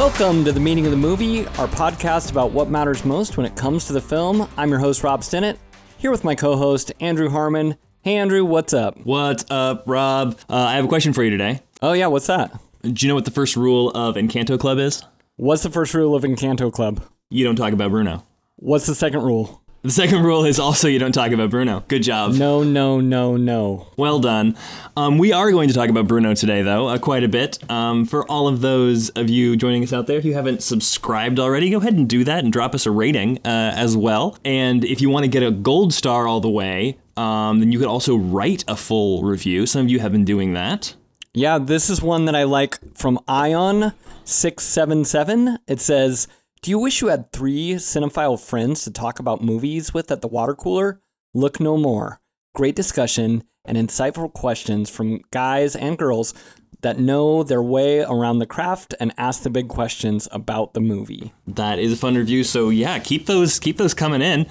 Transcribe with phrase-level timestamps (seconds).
[0.00, 3.54] Welcome to the Meaning of the Movie, our podcast about what matters most when it
[3.54, 4.48] comes to the film.
[4.56, 5.58] I'm your host, Rob Stinnett,
[5.98, 7.76] here with my co host, Andrew Harmon.
[8.00, 8.96] Hey, Andrew, what's up?
[9.04, 10.38] What's up, Rob?
[10.48, 11.60] Uh, I have a question for you today.
[11.82, 12.58] Oh, yeah, what's that?
[12.80, 15.02] Do you know what the first rule of Encanto Club is?
[15.36, 17.04] What's the first rule of Encanto Club?
[17.28, 18.24] You don't talk about Bruno.
[18.56, 19.59] What's the second rule?
[19.82, 21.82] The second rule is also you don't talk about Bruno.
[21.88, 22.34] Good job.
[22.34, 23.86] No, no, no, no.
[23.96, 24.54] Well done.
[24.94, 27.58] Um, we are going to talk about Bruno today, though, uh, quite a bit.
[27.70, 31.40] Um, for all of those of you joining us out there, if you haven't subscribed
[31.40, 34.36] already, go ahead and do that and drop us a rating uh, as well.
[34.44, 37.78] And if you want to get a gold star all the way, um, then you
[37.78, 39.64] could also write a full review.
[39.64, 40.94] Some of you have been doing that.
[41.32, 45.58] Yeah, this is one that I like from Ion677.
[45.68, 46.26] It says,
[46.62, 50.28] Do you wish you had three cinephile friends to talk about movies with at the
[50.28, 51.00] water cooler?
[51.32, 52.20] Look no more.
[52.54, 56.34] Great discussion and insightful questions from guys and girls
[56.82, 61.32] that know their way around the craft and ask the big questions about the movie.
[61.46, 62.44] That is a fun review.
[62.44, 64.46] So yeah, keep those keep those coming in.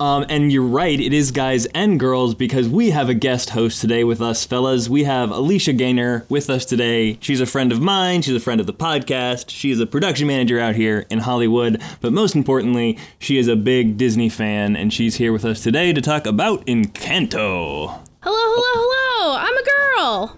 [0.00, 3.80] Um, and you're right, it is guys and girls because we have a guest host
[3.80, 4.88] today with us, fellas.
[4.88, 7.18] We have Alicia Gaynor with us today.
[7.20, 8.22] She's a friend of mine.
[8.22, 9.50] She's a friend of the podcast.
[9.50, 11.80] She is a production manager out here in Hollywood.
[12.00, 15.92] But most importantly, she is a big Disney fan, and she's here with us today
[15.92, 18.00] to talk about Encanto.
[18.22, 19.36] Hello, hello, hello.
[19.36, 20.36] I'm a girl.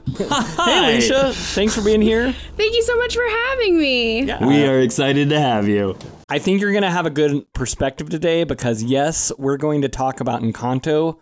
[0.64, 2.32] Hey, Alicia, thanks for being here.
[2.56, 4.24] Thank you so much for having me.
[4.24, 5.96] We are excited to have you.
[6.28, 9.88] I think you're going to have a good perspective today because, yes, we're going to
[9.90, 11.18] talk about Encanto.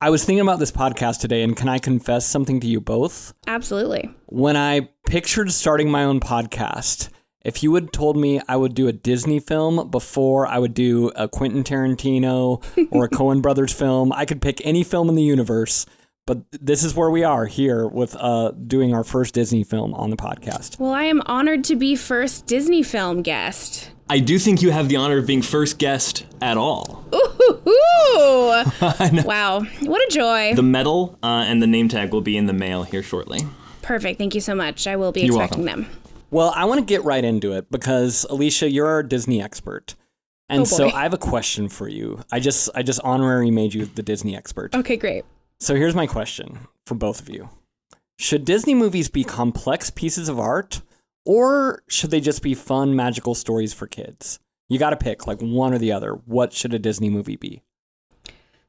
[0.00, 3.32] I was thinking about this podcast today, and can I confess something to you both?
[3.46, 4.10] Absolutely.
[4.26, 7.08] When I pictured starting my own podcast,
[7.44, 11.08] if you had told me I would do a Disney film before I would do
[11.16, 15.22] a Quentin Tarantino or a Coen Brothers film, I could pick any film in the
[15.22, 15.86] universe.
[16.26, 20.10] But this is where we are here with uh, doing our first Disney film on
[20.10, 20.78] the podcast.
[20.78, 23.90] Well, I am honored to be first Disney film guest.
[24.08, 27.04] I do think you have the honor of being first guest at all.
[27.12, 28.62] Ooh,
[29.24, 30.54] wow, what a joy!
[30.54, 33.40] The medal uh, and the name tag will be in the mail here shortly.
[33.80, 34.18] Perfect.
[34.18, 34.86] Thank you so much.
[34.86, 35.86] I will be You're expecting them.
[36.30, 39.96] Well, I want to get right into it because Alicia, you're our Disney expert.
[40.48, 40.90] And Oh, so.
[40.90, 42.20] I have a question for you.
[42.30, 44.74] I just I just honorary made you the Disney expert.
[44.74, 45.24] Okay, great.
[45.62, 47.48] So here's my question for both of you.
[48.18, 50.82] Should Disney movies be complex pieces of art
[51.24, 54.40] or should they just be fun magical stories for kids?
[54.68, 56.14] You got to pick like one or the other.
[56.14, 57.62] What should a Disney movie be?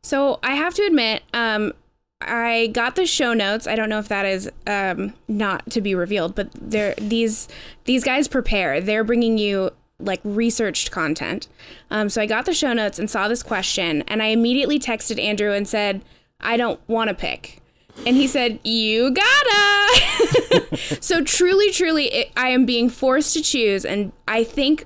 [0.04, 1.74] So I have to admit, um,
[2.22, 3.66] I got the show notes.
[3.66, 7.48] I don't know if that is um, not to be revealed, but they're these
[7.86, 8.80] these guys prepare.
[8.80, 11.48] They're bringing you like researched content.
[11.90, 15.20] Um, so I got the show notes and saw this question, and I immediately texted
[15.20, 16.04] Andrew and said,
[16.44, 17.60] "I don't want to pick."
[18.06, 23.86] And he said, "You gotta." so truly, truly, it, I am being forced to choose,
[23.86, 24.86] and I think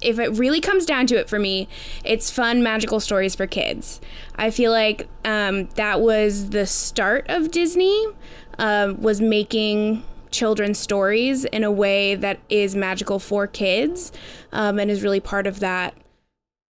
[0.00, 1.68] if it really comes down to it for me,
[2.04, 4.00] it's fun, magical stories for kids.
[4.36, 8.06] I feel like um, that was the start of Disney,
[8.58, 14.12] um, was making children's stories in a way that is magical for kids,
[14.52, 15.94] um, and is really part of that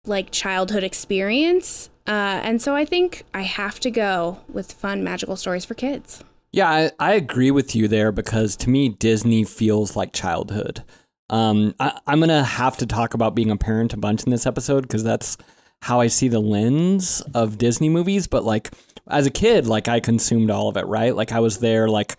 [0.05, 1.89] like childhood experience.
[2.07, 6.23] Uh, and so I think I have to go with fun, magical stories for kids.
[6.51, 10.83] Yeah, I, I agree with you there because to me, Disney feels like childhood.
[11.29, 14.31] Um, I, I'm going to have to talk about being a parent a bunch in
[14.31, 15.37] this episode because that's
[15.81, 18.27] how I see the lens of Disney movies.
[18.27, 18.71] But like
[19.07, 21.15] as a kid, like I consumed all of it, right?
[21.15, 22.17] Like I was there, like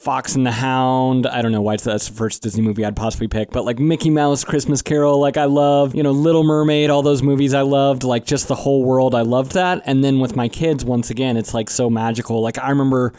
[0.00, 1.26] Fox and the Hound.
[1.26, 4.08] I don't know why that's the first Disney movie I'd possibly pick, but like Mickey
[4.08, 8.02] Mouse, Christmas Carol, like I love, you know, Little Mermaid, all those movies I loved,
[8.02, 9.14] like just the whole world.
[9.14, 9.82] I loved that.
[9.84, 12.40] And then with my kids, once again, it's like so magical.
[12.40, 13.12] Like I remember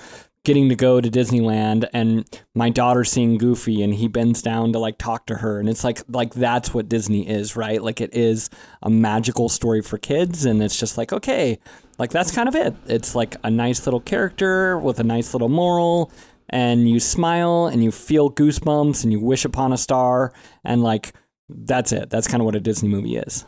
[0.44, 2.25] getting to go to Disneyland and
[2.56, 5.84] my daughter seeing Goofy and he bends down to like talk to her and it's
[5.84, 7.80] like like that's what Disney is, right?
[7.80, 8.50] Like it is
[8.81, 11.60] a magical story for kids and it's just like okay,
[12.00, 12.74] like that's kind of it.
[12.88, 16.12] It's like a nice little character with a nice little moral
[16.51, 20.33] and you smile and you feel goosebumps and you wish upon a star
[20.63, 21.13] and like
[21.50, 22.09] that's it.
[22.09, 23.45] That's kind of what a Disney movie is.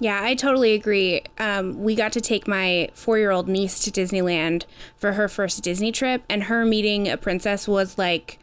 [0.00, 1.22] Yeah, I totally agree.
[1.38, 4.64] Um, we got to take my four year old niece to Disneyland
[4.96, 8.38] for her first Disney trip, and her meeting a princess was like,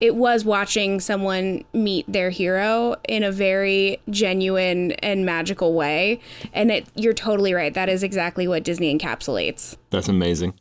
[0.00, 6.20] it was watching someone meet their hero in a very genuine and magical way.
[6.54, 7.72] And it, you're totally right.
[7.72, 9.76] That is exactly what Disney encapsulates.
[9.90, 10.54] That's amazing.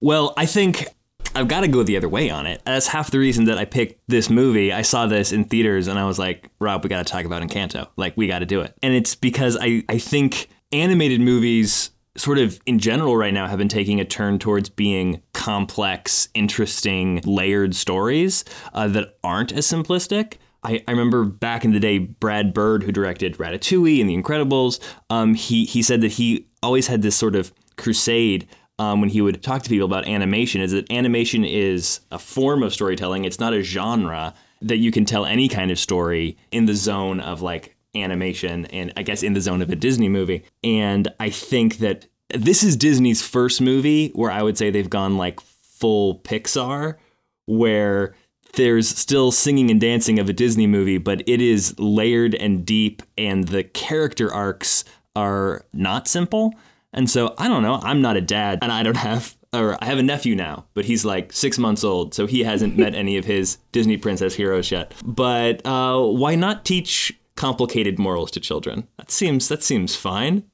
[0.00, 0.88] Well, I think
[1.34, 2.60] I've got to go the other way on it.
[2.64, 4.72] That's half the reason that I picked this movie.
[4.72, 7.42] I saw this in theaters and I was like, Rob, we got to talk about
[7.42, 7.88] Encanto.
[7.96, 8.74] Like, we got to do it.
[8.82, 13.58] And it's because I, I think animated movies, sort of in general, right now, have
[13.58, 18.44] been taking a turn towards being complex, interesting, layered stories
[18.74, 20.34] uh, that aren't as simplistic.
[20.62, 24.80] I, I remember back in the day, Brad Bird, who directed Ratatouille and The Incredibles,
[25.08, 28.46] um, he he said that he always had this sort of crusade
[28.80, 30.62] um, when he would talk to people about animation.
[30.62, 33.26] Is that animation is a form of storytelling?
[33.26, 34.32] It's not a genre
[34.62, 38.90] that you can tell any kind of story in the zone of like animation and
[38.96, 40.44] I guess in the zone of a Disney movie.
[40.64, 45.18] And I think that this is Disney's first movie where I would say they've gone
[45.18, 46.96] like full Pixar,
[47.44, 48.14] where
[48.54, 53.02] there's still singing and dancing of a Disney movie, but it is layered and deep,
[53.18, 54.84] and the character arcs
[55.14, 56.54] are not simple.
[56.92, 57.78] And so I don't know.
[57.82, 60.84] I'm not a dad, and I don't have, or I have a nephew now, but
[60.84, 64.70] he's like six months old, so he hasn't met any of his Disney princess heroes
[64.70, 64.92] yet.
[65.04, 68.88] But uh, why not teach complicated morals to children?
[68.98, 70.44] That seems that seems fine.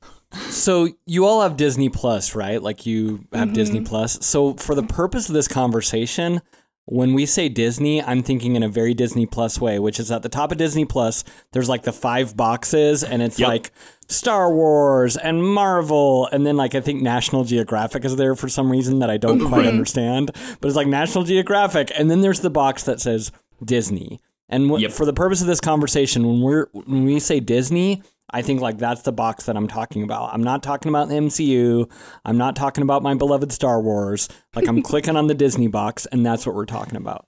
[0.50, 2.62] So you all have Disney Plus, right?
[2.62, 4.18] Like you have Disney Plus.
[4.26, 6.42] So for the purpose of this conversation,
[6.84, 10.22] when we say Disney, I'm thinking in a very Disney Plus way, which is at
[10.22, 13.48] the top of Disney Plus, there's like the five boxes and it's Yep.
[13.48, 13.72] like
[14.08, 18.70] Star Wars and Marvel and then like I think National Geographic is there for some
[18.70, 20.30] reason that I don't quite understand,
[20.60, 23.32] but it's like National Geographic and then there's the box that says
[23.64, 24.20] Disney.
[24.48, 24.92] And wh- Yep.
[24.92, 28.00] for the purpose of this conversation, when we're when we say Disney,
[28.30, 30.32] I think like that's the box that I'm talking about.
[30.32, 31.90] I'm not talking about the MCU.
[32.24, 34.28] I'm not talking about my beloved Star Wars.
[34.54, 37.24] Like I'm clicking on the Disney box, and that's what we're talking about.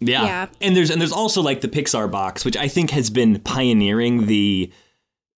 [0.00, 0.24] Yeah.
[0.24, 0.46] Yeah.
[0.60, 4.26] And there's and there's also like the Pixar box, which I think has been pioneering
[4.26, 4.70] the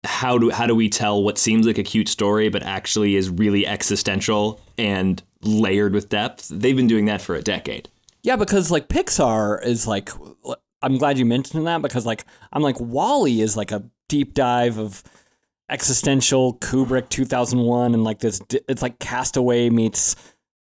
[0.05, 3.31] how do how do we tell what seems like a cute story but actually is
[3.31, 6.49] really existential and layered with depth.
[6.49, 7.89] They've been doing that for a decade.
[8.23, 10.11] Yeah, because like Pixar is like,
[10.81, 14.79] I'm glad you mentioned that because like I'm like WALL-E is like a deep dive
[14.79, 15.03] of
[15.69, 18.41] existential Kubrick 2001 and like this.
[18.69, 20.15] It's like Castaway meets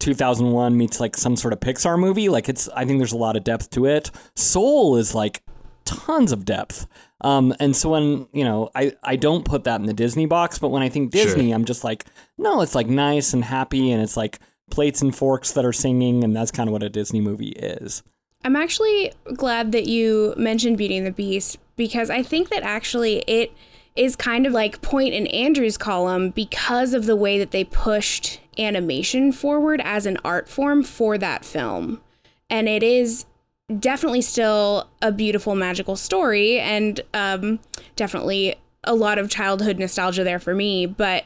[0.01, 2.29] 2001 meets like some sort of Pixar movie.
[2.29, 4.11] Like it's I think there's a lot of depth to it.
[4.35, 5.43] Soul is like
[5.87, 6.87] tons of depth.
[7.23, 10.59] Um, and so when you know, I I don't put that in the Disney box,
[10.59, 12.05] but when I think Disney, I'm just like,
[12.37, 14.39] no, it's like nice and happy, and it's like
[14.71, 18.03] plates and forks that are singing, and that's kind of what a Disney movie is.
[18.45, 23.19] I'm actually glad that you mentioned Beauty and the Beast because I think that actually
[23.27, 23.53] it
[23.97, 28.41] is kind of like point in Andrew's column because of the way that they pushed
[28.59, 32.01] animation forward as an art form for that film.
[32.49, 33.25] And it is
[33.79, 37.59] definitely still a beautiful magical story and um,
[37.97, 41.25] definitely a lot of childhood nostalgia there for me, but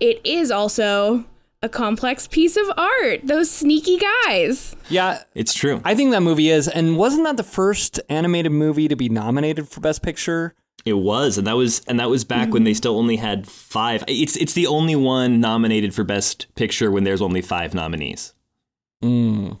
[0.00, 1.24] it is also
[1.62, 3.20] a complex piece of art.
[3.24, 4.76] Those sneaky guys.
[4.88, 5.80] Yeah, It's true.
[5.84, 9.68] I think that movie is, and wasn't that the first animated movie to be nominated
[9.68, 10.54] for Best Picture?
[10.84, 14.04] It was, and that was and that was back when they still only had five.
[14.06, 18.34] It's it's the only one nominated for Best Picture when there's only five nominees.
[19.02, 19.58] Mm.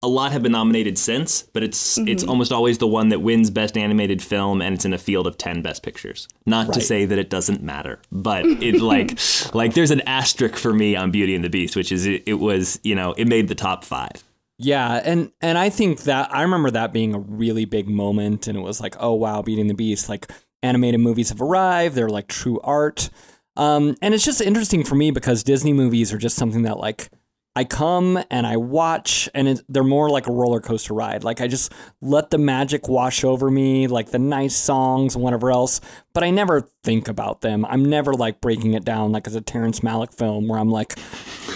[0.00, 3.50] A lot have been nominated since, but it's it's almost always the one that wins
[3.50, 6.28] Best Animated Film, and it's in a field of ten Best Pictures.
[6.46, 9.18] Not to say that it doesn't matter, but it like
[9.54, 12.34] like there's an asterisk for me on Beauty and the Beast, which is it, it
[12.34, 14.22] was you know it made the top five.
[14.58, 18.56] Yeah, and and I think that I remember that being a really big moment, and
[18.56, 20.30] it was like, oh wow, Beauty and the Beast, like
[20.62, 21.96] animated movies have arrived.
[21.96, 23.10] They're like true art,
[23.56, 27.08] um, and it's just interesting for me because Disney movies are just something that like
[27.56, 31.24] I come and I watch, and it, they're more like a roller coaster ride.
[31.24, 35.50] Like I just let the magic wash over me, like the nice songs and whatever
[35.50, 35.80] else.
[36.14, 37.64] But I never think about them.
[37.64, 40.94] I'm never like breaking it down like as a Terrence Malick film where I'm like,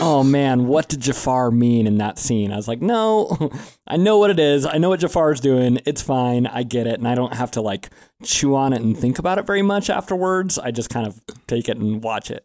[0.01, 2.53] oh man, what did Jafar mean in that scene?
[2.53, 3.51] I was like, no,
[3.87, 4.67] I know what it is.
[4.67, 5.79] I know what Jafar's doing.
[5.87, 6.47] It's fine.
[6.47, 6.99] I get it.
[6.99, 7.91] And I don't have to like
[8.25, 10.59] chew on it and think about it very much afterwards.
[10.59, 12.45] I just kind of take it and watch it.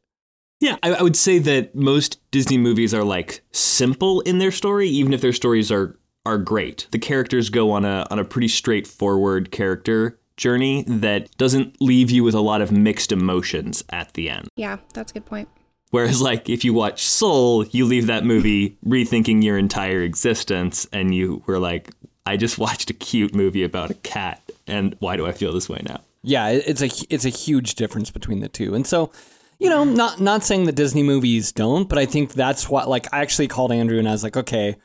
[0.59, 4.89] Yeah, I, I would say that most Disney movies are like simple in their story,
[4.89, 6.87] even if their stories are are great.
[6.91, 12.23] The characters go on a on a pretty straightforward character journey that doesn't leave you
[12.23, 14.47] with a lot of mixed emotions at the end.
[14.55, 15.49] Yeah, that's a good point.
[15.91, 21.15] Whereas, like, if you watch Soul, you leave that movie rethinking your entire existence, and
[21.15, 21.91] you were like,
[22.25, 25.69] "I just watched a cute movie about a cat, and why do I feel this
[25.69, 28.75] way now?" Yeah, it's a it's a huge difference between the two.
[28.75, 29.11] And so,
[29.59, 33.11] you know, not not saying that Disney movies don't, but I think that's what like
[33.13, 34.75] I actually called Andrew and I was like, "Okay,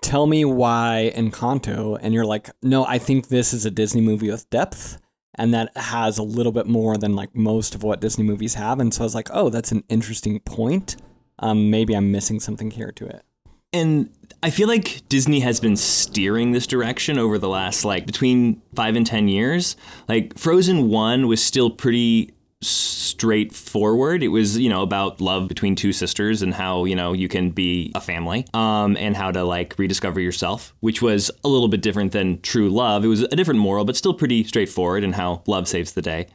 [0.00, 4.30] tell me why Encanto." And you're like, "No, I think this is a Disney movie
[4.30, 4.98] with depth."
[5.36, 8.78] And that has a little bit more than like most of what Disney movies have.
[8.78, 10.96] And so I was like, oh, that's an interesting point.
[11.40, 13.22] Um, maybe I'm missing something here to it.
[13.72, 18.62] And I feel like Disney has been steering this direction over the last like between
[18.76, 19.76] five and ten years.
[20.08, 22.33] Like Frozen One was still pretty
[22.66, 24.22] straightforward.
[24.22, 27.50] It was, you know, about love between two sisters and how, you know, you can
[27.50, 31.82] be a family um, and how to like rediscover yourself, which was a little bit
[31.82, 33.04] different than true love.
[33.04, 36.28] It was a different moral, but still pretty straightforward and how love saves the day.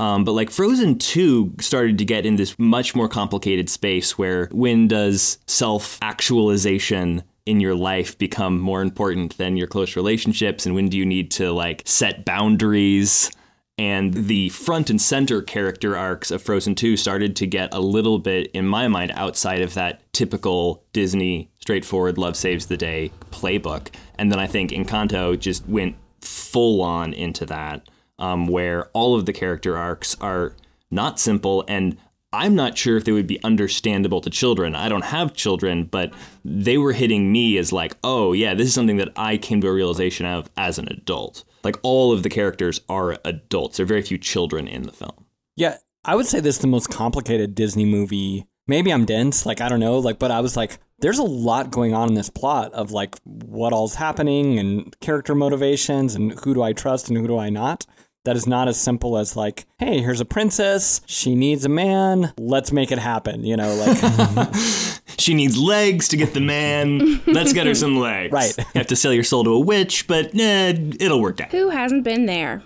[0.00, 4.48] Um, but like Frozen 2 started to get in this much more complicated space where
[4.50, 10.66] when does self actualization in your life become more important than your close relationships?
[10.66, 13.30] And when do you need to like set boundaries?
[13.76, 18.20] And the front and center character arcs of Frozen 2 started to get a little
[18.20, 23.88] bit, in my mind, outside of that typical Disney straightforward love saves the day playbook.
[24.16, 27.88] And then I think Encanto just went full on into that
[28.18, 30.54] um, where all of the character arcs are
[30.90, 31.96] not simple and
[32.34, 34.74] I'm not sure if they would be understandable to children.
[34.74, 36.12] I don't have children, but
[36.44, 39.68] they were hitting me as like, oh, yeah, this is something that I came to
[39.68, 41.44] a realization of as an adult.
[41.64, 43.76] Like all of the characters are adults.
[43.76, 45.26] There are very few children in the film.
[45.56, 48.46] Yeah, I would say this is the most complicated Disney movie.
[48.66, 51.70] Maybe I'm dense, like I don't know, like but I was like there's a lot
[51.70, 56.54] going on in this plot of like what all's happening and character motivations and who
[56.54, 57.86] do I trust and who do I not
[58.24, 62.32] that is not as simple as like, hey, here's a princess, she needs a man,
[62.38, 64.54] let's make it happen, you know, like
[65.18, 67.20] she needs legs to get the man.
[67.26, 68.24] Let's get her some legs.
[68.34, 68.56] Right.
[68.58, 71.50] You have to sell your soul to a witch, but eh, it'll work out.
[71.50, 72.62] Who hasn't been there?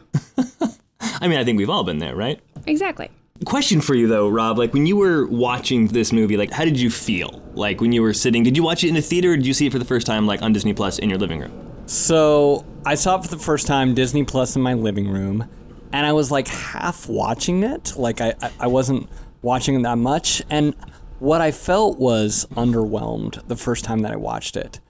[1.00, 2.40] I mean, I think we've all been there, right?
[2.66, 3.10] Exactly.
[3.44, 4.56] Question for you though, Rob.
[4.56, 7.42] Like when you were watching this movie, like how did you feel?
[7.54, 9.54] Like when you were sitting, did you watch it in a theater or did you
[9.54, 11.67] see it for the first time like on Disney Plus in your living room?
[11.88, 15.48] So I saw it for the first time Disney Plus in my living room,
[15.90, 17.96] and I was like half watching it.
[17.96, 19.08] Like I, I wasn't
[19.40, 20.74] watching that much, and
[21.18, 24.80] what I felt was underwhelmed the first time that I watched it.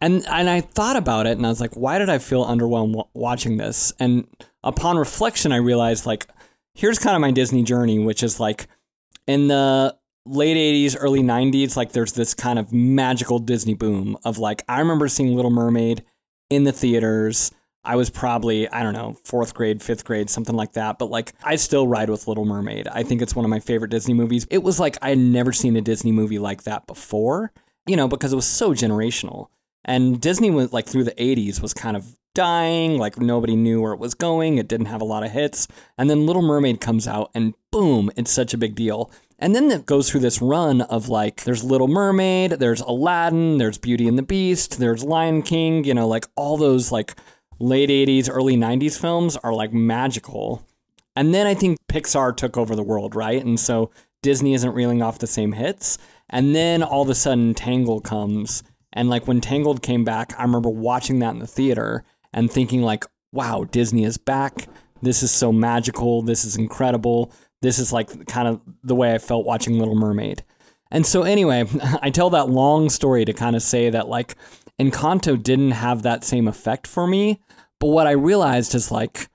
[0.00, 3.06] And and I thought about it, and I was like, why did I feel underwhelmed
[3.14, 3.92] watching this?
[4.00, 4.26] And
[4.64, 6.26] upon reflection, I realized like,
[6.74, 8.66] here's kind of my Disney journey, which is like,
[9.28, 14.38] in the late 80s early 90s like there's this kind of magical disney boom of
[14.38, 16.04] like i remember seeing little mermaid
[16.54, 17.50] in the theaters.
[17.84, 20.98] I was probably, I don't know, fourth grade, fifth grade, something like that.
[20.98, 22.86] But like, I still ride with Little Mermaid.
[22.86, 24.46] I think it's one of my favorite Disney movies.
[24.50, 27.50] It was like I had never seen a Disney movie like that before,
[27.86, 29.48] you know, because it was so generational.
[29.84, 33.92] And Disney was like through the 80s was kind of dying, like nobody knew where
[33.92, 34.58] it was going.
[34.58, 35.68] It didn't have a lot of hits.
[35.98, 39.10] And then Little Mermaid comes out and boom, it's such a big deal.
[39.38, 43.76] And then it goes through this run of like, there's Little Mermaid, there's Aladdin, there's
[43.76, 47.14] Beauty and the Beast, there's Lion King, you know, like all those like
[47.58, 50.64] late 80s, early 90s films are like magical.
[51.16, 53.44] And then I think Pixar took over the world, right?
[53.44, 53.90] And so
[54.22, 55.98] Disney isn't reeling off the same hits.
[56.30, 58.62] And then all of a sudden Tangle comes.
[58.92, 62.82] And like when Tangled came back, I remember watching that in the theater and thinking
[62.82, 64.66] like, wow, Disney is back.
[65.00, 66.22] This is so magical.
[66.22, 67.32] This is incredible.
[67.60, 70.44] This is like kind of the way I felt watching Little Mermaid.
[70.90, 71.64] And so, anyway,
[72.02, 74.36] I tell that long story to kind of say that like
[74.78, 77.40] Encanto didn't have that same effect for me.
[77.80, 79.28] But what I realized is like,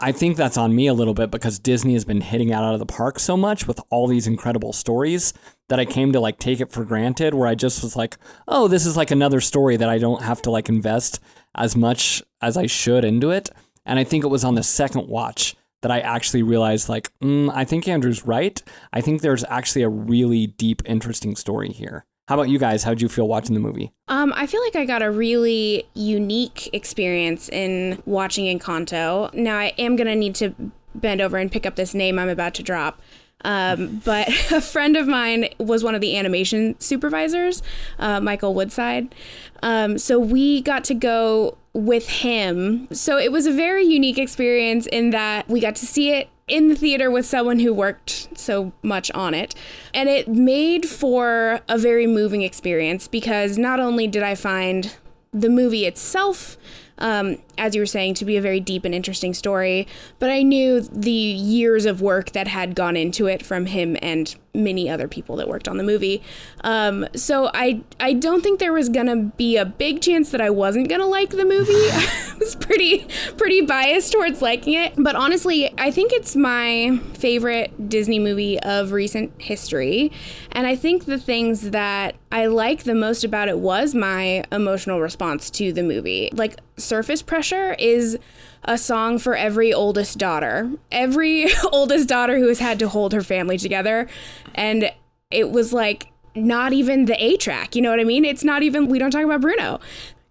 [0.00, 2.78] I think that's on me a little bit because Disney has been hitting out of
[2.78, 5.32] the park so much with all these incredible stories
[5.68, 8.68] that I came to like take it for granted where I just was like, oh,
[8.68, 11.18] this is like another story that I don't have to like invest
[11.56, 13.50] as much as I should into it.
[13.84, 17.50] And I think it was on the second watch that I actually realized, like, mm,
[17.54, 18.60] I think Andrew's right.
[18.92, 22.04] I think there's actually a really deep, interesting story here.
[22.28, 22.82] How about you guys?
[22.82, 23.90] How'd you feel watching the movie?
[24.08, 29.32] Um, I feel like I got a really unique experience in watching Encanto.
[29.32, 30.54] Now I am gonna need to
[30.94, 33.00] bend over and pick up this name I'm about to drop.
[33.46, 37.62] Um, but a friend of mine was one of the animation supervisors,
[37.98, 39.14] uh, Michael Woodside.
[39.62, 42.88] Um, so we got to go with him.
[42.92, 46.68] So it was a very unique experience in that we got to see it in
[46.68, 49.54] the theater with someone who worked so much on it.
[49.94, 54.96] And it made for a very moving experience because not only did I find
[55.32, 56.56] the movie itself
[56.98, 59.86] um, as you were saying, to be a very deep and interesting story.
[60.18, 64.34] But I knew the years of work that had gone into it from him and
[64.54, 66.22] many other people that worked on the movie.
[66.62, 70.50] Um, so I I don't think there was gonna be a big chance that I
[70.50, 71.72] wasn't gonna like the movie.
[71.72, 77.88] I was pretty pretty biased towards liking it, but honestly, I think it's my favorite
[77.88, 80.12] Disney movie of recent history.
[80.52, 85.00] And I think the things that I like the most about it was my emotional
[85.00, 86.30] response to the movie.
[86.32, 88.18] Like surface pressure is
[88.64, 90.70] a song for every oldest daughter.
[90.90, 94.08] Every oldest daughter who has had to hold her family together.
[94.54, 94.92] And
[95.30, 97.74] it was like not even the A track.
[97.74, 98.24] You know what I mean?
[98.24, 99.80] It's not even, we don't talk about Bruno.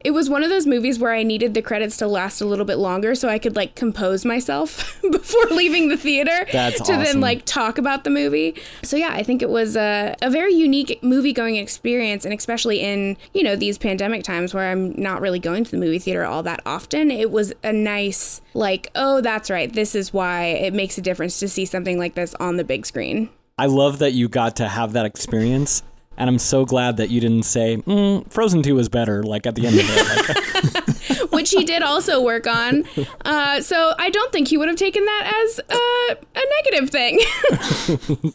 [0.02, 2.66] It was one of those movies where I needed the credits to last a little
[2.66, 7.20] bit longer so I could like compose myself before leaving the theater That's to then
[7.20, 8.56] like talk about the movie.
[8.84, 12.82] So yeah, I think it was a, a very unique movie going experience and especially
[12.82, 16.26] in, you know, these pandemic times where I'm not really going to the movie theater
[16.26, 19.74] all that often, it was a nice like, oh, that's right.
[19.74, 22.86] This is why it makes a difference to see something like this on the big
[22.86, 23.30] screen.
[23.58, 25.82] I love that you got to have that experience.
[26.18, 29.24] And I'm so glad that you didn't say mm, Frozen Two was better.
[29.24, 30.88] Like at the end of it, like,
[31.32, 32.86] which he did also work on.
[33.24, 37.20] Uh, so I don't think he would have taken that as uh, a negative thing.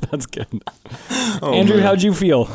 [0.10, 0.46] that's good.
[1.42, 2.48] Andrew, how'd you feel?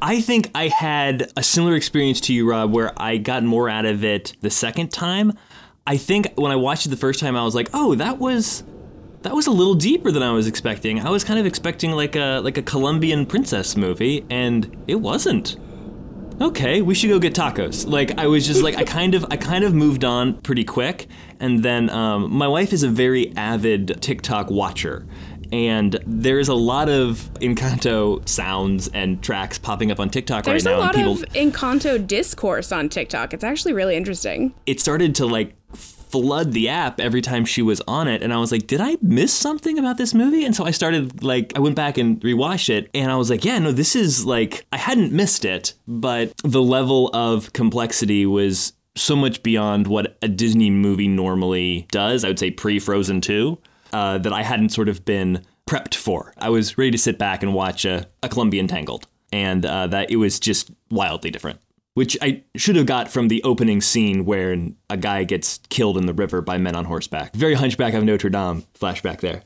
[0.00, 3.86] I think I had a similar experience to you, Rob, where I got more out
[3.86, 5.32] of it the second time.
[5.86, 8.62] I think when I watched it the first time, I was like, "Oh, that was
[9.22, 11.00] that was a little deeper than I was expecting.
[11.00, 15.56] I was kind of expecting like a like a Colombian princess movie, and it wasn't."
[16.38, 17.88] Okay, we should go get tacos.
[17.90, 21.06] Like I was just like I kind of I kind of moved on pretty quick,
[21.40, 25.06] and then um, my wife is a very avid TikTok watcher,
[25.50, 30.72] and there's a lot of Encanto sounds and tracks popping up on TikTok There's right
[30.72, 33.32] now, There's a lot people of Encanto discourse on TikTok.
[33.32, 34.54] It's actually really interesting.
[34.66, 35.55] it started to like
[36.22, 38.96] flood the app every time she was on it and I was like, did I
[39.02, 40.44] miss something about this movie?
[40.44, 43.44] And so I started like I went back and rewatched it and I was like,
[43.44, 48.72] yeah, no, this is like I hadn't missed it, but the level of complexity was
[48.94, 52.24] so much beyond what a Disney movie normally does.
[52.24, 53.58] I would say pre-Frozen 2,
[53.92, 56.32] uh, that I hadn't sort of been prepped for.
[56.38, 60.10] I was ready to sit back and watch a, a Colombian Tangled, and uh, that
[60.10, 61.60] it was just wildly different
[61.96, 64.54] which I should have got from the opening scene where
[64.90, 67.34] a guy gets killed in the river by men on horseback.
[67.34, 69.44] Very Hunchback of Notre Dame flashback there.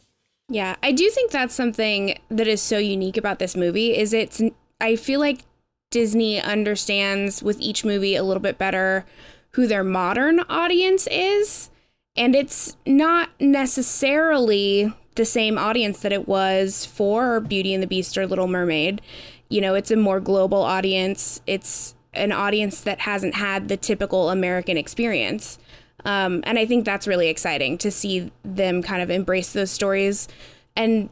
[0.49, 4.43] Yeah, I do think that's something that is so unique about this movie is it's
[4.81, 5.45] I feel like
[5.93, 9.07] Disney understands with each movie a little bit better
[9.53, 11.71] who their modern audience is
[12.17, 18.19] and it's not necessarily the same audience that it was for Beauty and the Beast
[18.19, 19.03] or Little Mermaid.
[19.49, 21.41] You know, it's a more global audience.
[21.47, 25.59] It's an audience that hasn't had the typical American experience.
[26.05, 30.29] Um, and I think that's really exciting to see them kind of embrace those stories.
[30.77, 31.11] And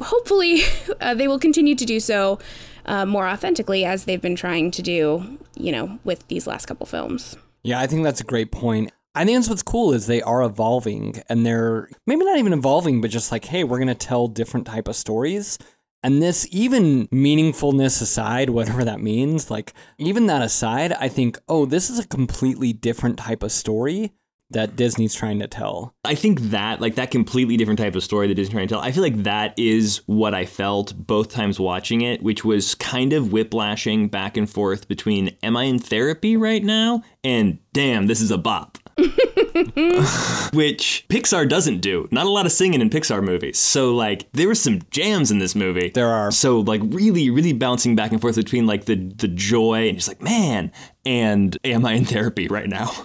[0.00, 0.60] hopefully
[1.00, 2.38] uh, they will continue to do so
[2.86, 6.86] uh, more authentically as they've been trying to do, you know, with these last couple
[6.86, 7.36] films.
[7.62, 8.92] Yeah, I think that's a great point.
[9.14, 13.00] I think that's what's cool is they are evolving and they're maybe not even evolving,
[13.00, 15.56] but just like, hey, we're gonna tell different type of stories.
[16.04, 21.64] And this, even meaningfulness aside, whatever that means, like even that aside, I think, oh,
[21.64, 24.12] this is a completely different type of story
[24.50, 25.94] that Disney's trying to tell.
[26.04, 28.82] I think that, like that completely different type of story that Disney's trying to tell,
[28.82, 33.14] I feel like that is what I felt both times watching it, which was kind
[33.14, 37.02] of whiplashing back and forth between, am I in therapy right now?
[37.24, 38.76] And damn, this is a bop.
[40.52, 42.08] which Pixar doesn't do.
[42.10, 43.58] Not a lot of singing in Pixar movies.
[43.58, 45.90] So like there were some jams in this movie.
[45.90, 46.30] There are.
[46.30, 50.08] So like really, really bouncing back and forth between like the the joy and just
[50.08, 50.70] like man,
[51.04, 52.90] and am I in therapy right now?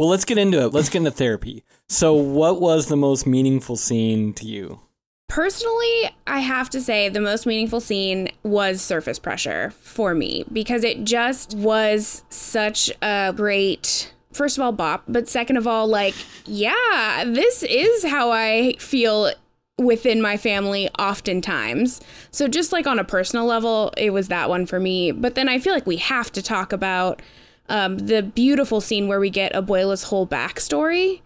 [0.00, 0.72] Well, let's get into it.
[0.72, 1.62] Let's get into therapy.
[1.86, 4.80] So, what was the most meaningful scene to you?
[5.28, 10.84] Personally, I have to say the most meaningful scene was surface pressure for me because
[10.84, 16.14] it just was such a great first of all bop, but second of all like
[16.46, 19.32] yeah, this is how I feel
[19.78, 22.00] within my family oftentimes.
[22.30, 25.10] So just like on a personal level, it was that one for me.
[25.10, 27.22] But then I feel like we have to talk about
[27.68, 31.20] um, the beautiful scene where we get Abuela's whole backstory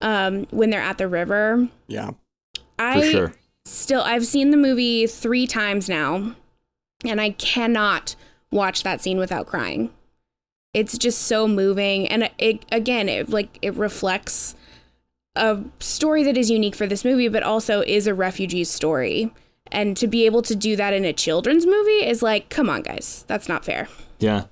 [0.00, 1.68] um, when they're at the river.
[1.86, 2.10] Yeah.
[2.78, 3.34] I For sure.
[3.64, 6.34] still I've seen the movie three times now,
[7.04, 8.16] and I cannot
[8.50, 9.90] watch that scene without crying.
[10.74, 14.54] It's just so moving, and it again, it like it reflects
[15.36, 19.32] a story that is unique for this movie, but also is a refugee's story.
[19.72, 22.82] And to be able to do that in a children's movie is like, come on,
[22.82, 23.88] guys, that's not fair.
[24.18, 24.44] Yeah.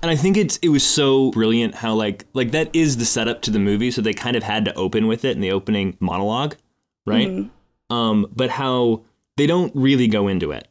[0.00, 3.42] And I think it's it was so brilliant how like like that is the setup
[3.42, 5.96] to the movie, so they kind of had to open with it in the opening
[5.98, 6.54] monologue,
[7.04, 7.50] right?
[7.90, 9.02] Um, but how
[9.36, 10.68] they don't really go into it,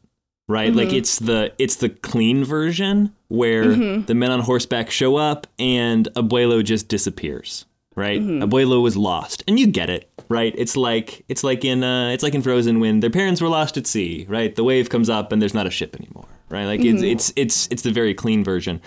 [0.48, 0.74] right?
[0.74, 0.98] Like mm-hmm.
[0.98, 4.06] it's the it's the clean version where mm-hmm.
[4.06, 8.22] the men on horseback show up and Abuelo just disappears, right?
[8.22, 8.44] Mm-hmm.
[8.44, 10.54] Abuelo was lost, and you get it, right?
[10.58, 13.78] It's like it's like in uh, it's like in Frozen when their parents were lost
[13.78, 14.56] at sea, right?
[14.56, 16.66] The wave comes up and there's not a ship anymore, right?
[16.66, 18.82] Like it's it's it's it's the very clean version,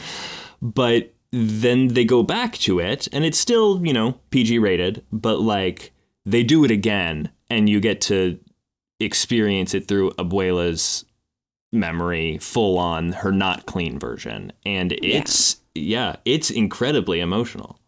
[0.62, 5.40] but then they go back to it, and it's still you know PG rated, but
[5.40, 5.92] like
[6.24, 8.38] they do it again, and you get to
[8.98, 11.06] experience it through Abuela's
[11.72, 17.78] memory full on her not clean version and it's yeah, it's incredibly emotional.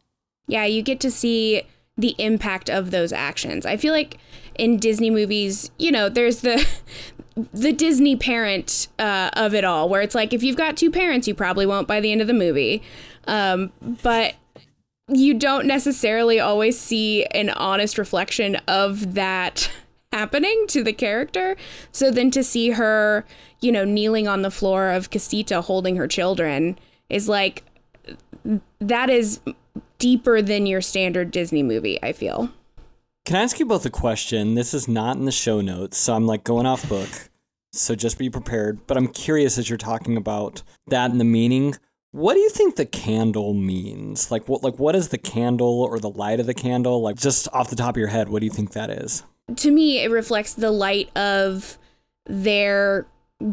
[0.46, 1.62] Yeah, you get to see
[1.96, 3.66] the impact of those actions.
[3.66, 4.18] I feel like
[4.54, 6.66] in Disney movies, you know, there's the
[7.52, 11.26] the Disney parent uh, of it all, where it's like if you've got two parents,
[11.26, 12.82] you probably won't by the end of the movie.
[13.26, 14.34] Um, but
[15.08, 19.70] you don't necessarily always see an honest reflection of that
[20.12, 21.56] happening to the character.
[21.90, 23.24] So then to see her,
[23.62, 27.64] you know, kneeling on the floor of Casita holding her children is like
[28.80, 29.40] that is
[29.98, 32.50] deeper than your standard Disney movie, I feel.
[33.24, 34.56] Can I ask you both a question?
[34.56, 37.08] This is not in the show notes, so I'm like going off book.
[37.72, 38.86] So just be prepared.
[38.86, 41.76] But I'm curious as you're talking about that and the meaning.
[42.10, 44.30] What do you think the candle means?
[44.30, 47.00] Like what like what is the candle or the light of the candle?
[47.00, 49.22] Like just off the top of your head, what do you think that is?
[49.56, 51.78] To me, it reflects the light of
[52.26, 53.06] their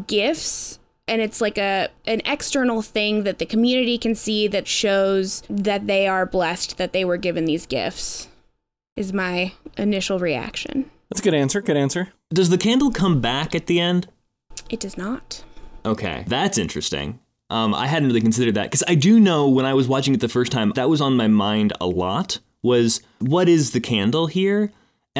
[0.06, 5.42] gifts and it's like a an external thing that the community can see that shows
[5.48, 8.28] that they are blessed that they were given these gifts
[8.96, 11.60] is my initial reaction That's a good answer.
[11.60, 12.08] Good answer.
[12.32, 14.08] Does the candle come back at the end?
[14.68, 15.42] it does not
[15.84, 17.18] Okay, that's interesting.
[17.48, 20.20] Um, I hadn't really considered that because I do know when I was watching it
[20.20, 22.38] the first time, that was on my mind a lot.
[22.62, 24.70] Was what is the candle here?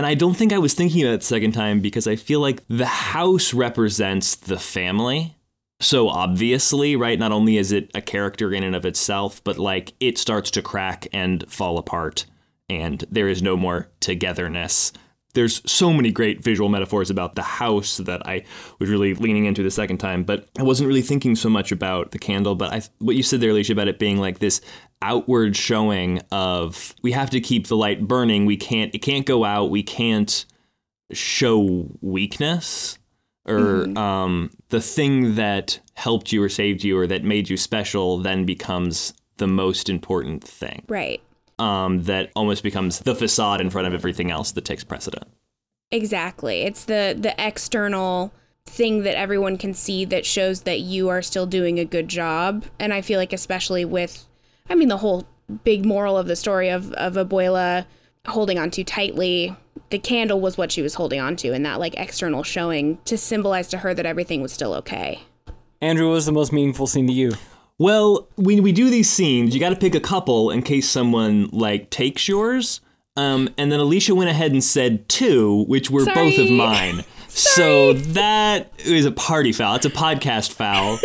[0.00, 2.40] And I don't think I was thinking about it the second time because I feel
[2.40, 5.36] like the house represents the family.
[5.78, 7.18] So obviously, right?
[7.18, 10.62] Not only is it a character in and of itself, but like it starts to
[10.62, 12.24] crack and fall apart,
[12.70, 14.92] and there is no more togetherness
[15.34, 18.44] there's so many great visual metaphors about the house that I
[18.78, 22.10] was really leaning into the second time, but I wasn't really thinking so much about
[22.10, 22.56] the candle.
[22.56, 24.60] But I, what you said there, Alicia, about it being like this
[25.02, 28.46] outward showing of we have to keep the light burning.
[28.46, 29.70] We can't, it can't go out.
[29.70, 30.44] We can't
[31.12, 32.98] show weakness
[33.46, 38.18] or um, the thing that helped you or saved you or that made you special
[38.18, 41.20] then becomes the most important thing right
[41.58, 45.24] um, that almost becomes the facade in front of everything else that takes precedent.
[45.90, 48.32] exactly it's the the external
[48.66, 52.64] thing that everyone can see that shows that you are still doing a good job
[52.78, 54.26] and i feel like especially with
[54.70, 55.26] i mean the whole
[55.64, 57.85] big moral of the story of of abuela
[58.28, 59.54] holding on too tightly
[59.90, 63.18] the candle was what she was holding on to and that like external showing to
[63.18, 65.20] symbolize to her that everything was still okay
[65.83, 67.33] Andrew, what was the most meaningful scene to you?
[67.78, 71.48] Well, when we do these scenes, you got to pick a couple in case someone
[71.52, 72.83] like takes yours.
[73.16, 77.04] Um, and then Alicia went ahead and said two, which were both of mine.
[77.32, 79.76] So that is a party foul.
[79.76, 80.98] It's a podcast foul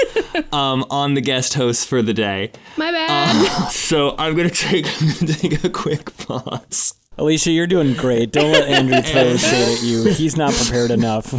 [0.52, 2.52] um, on the guest host for the day.
[2.78, 6.96] my bad So I'm gonna take I'm gonna take a quick pause.
[7.20, 8.32] Alicia, you're doing great.
[8.32, 10.06] Don't let Andrew throw shade at you.
[10.06, 11.32] He's not prepared enough.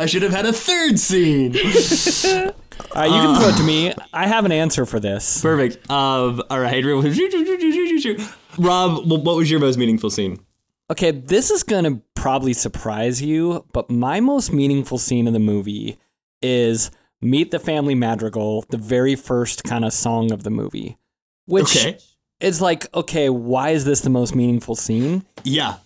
[0.00, 1.52] I should have had a third scene.
[2.94, 3.92] Right, you can throw it to me.
[4.12, 5.40] I have an answer for this.
[5.40, 5.90] Perfect.
[5.90, 6.84] Um, all right,
[8.58, 10.38] Rob, what was your most meaningful scene?
[10.90, 15.38] Okay, this is going to probably surprise you, but my most meaningful scene in the
[15.38, 15.96] movie
[16.42, 16.90] is
[17.20, 20.98] Meet the Family Madrigal, the very first kind of song of the movie.
[21.46, 21.98] Which Okay.
[22.40, 25.24] is like, okay, why is this the most meaningful scene?
[25.44, 25.76] Yeah.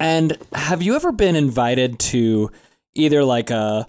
[0.00, 2.50] And have you ever been invited to
[2.94, 3.86] either like a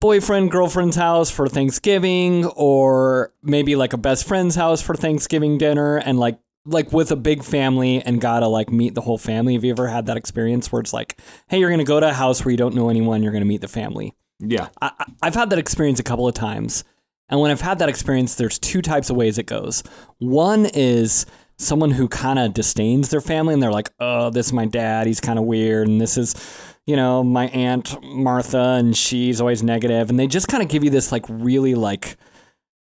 [0.00, 5.96] boyfriend girlfriend's house for Thanksgiving or maybe like a best friend's house for Thanksgiving dinner
[5.96, 9.54] and like like with a big family and gotta like meet the whole family?
[9.54, 12.12] Have you ever had that experience where it's like, hey, you're gonna go to a
[12.12, 14.14] house where you don't know anyone, you're gonna meet the family?
[14.38, 14.68] Yeah.
[14.80, 16.84] I, I've had that experience a couple of times.
[17.28, 19.82] And when I've had that experience, there's two types of ways it goes.
[20.18, 21.26] One is
[21.58, 25.06] someone who kind of disdains their family and they're like, oh, this is my dad.
[25.06, 25.88] He's kind of weird.
[25.88, 26.34] And this is,
[26.88, 30.08] you know, my aunt Martha and she's always negative.
[30.08, 32.16] And they just kind of give you this like really like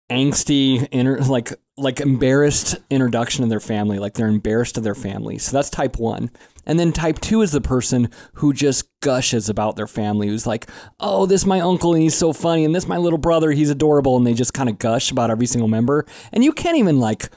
[0.09, 3.99] angsty, inner like, like embarrassed introduction of their family.
[3.99, 5.37] Like they're embarrassed of their family.
[5.37, 6.31] So that's type one.
[6.65, 10.69] And then type two is the person who just gushes about their family, who's like,
[11.01, 13.51] oh, this is my uncle and he's so funny, and this is my little brother,
[13.51, 16.05] he's adorable, and they just kind of gush about every single member.
[16.31, 17.31] And you can't even like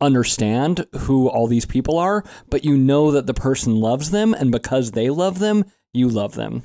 [0.00, 4.50] understand who all these people are, but you know that the person loves them, and
[4.50, 6.64] because they love them, you love them.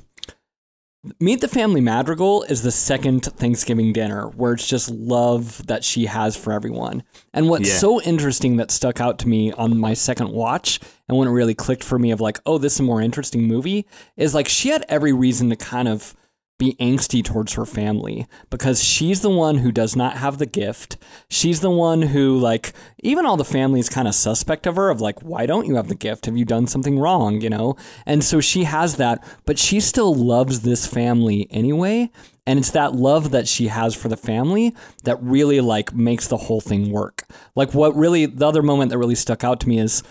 [1.18, 6.04] Meet the Family Madrigal is the second Thanksgiving dinner where it's just love that she
[6.04, 7.04] has for everyone.
[7.32, 7.78] And what's Yeah.
[7.78, 11.54] so interesting that stuck out to me on my second watch and when it really
[11.54, 13.86] clicked for me of like, oh, this is a more interesting movie
[14.18, 16.14] is like she had every reason to kind of
[16.60, 20.98] be angsty towards her family because she's the one who does not have the gift.
[21.28, 24.90] She's the one who, like, even all the family is kind of suspect of her,
[24.90, 26.26] of like, why don't you have the gift?
[26.26, 27.40] Have you done something wrong?
[27.40, 27.76] You know?
[28.06, 32.10] And so she has that, but she still loves this family anyway.
[32.46, 36.36] And it's that love that she has for the family that really, like, makes the
[36.36, 37.24] whole thing work.
[37.56, 40.02] Like, what really, the other moment that really stuck out to me is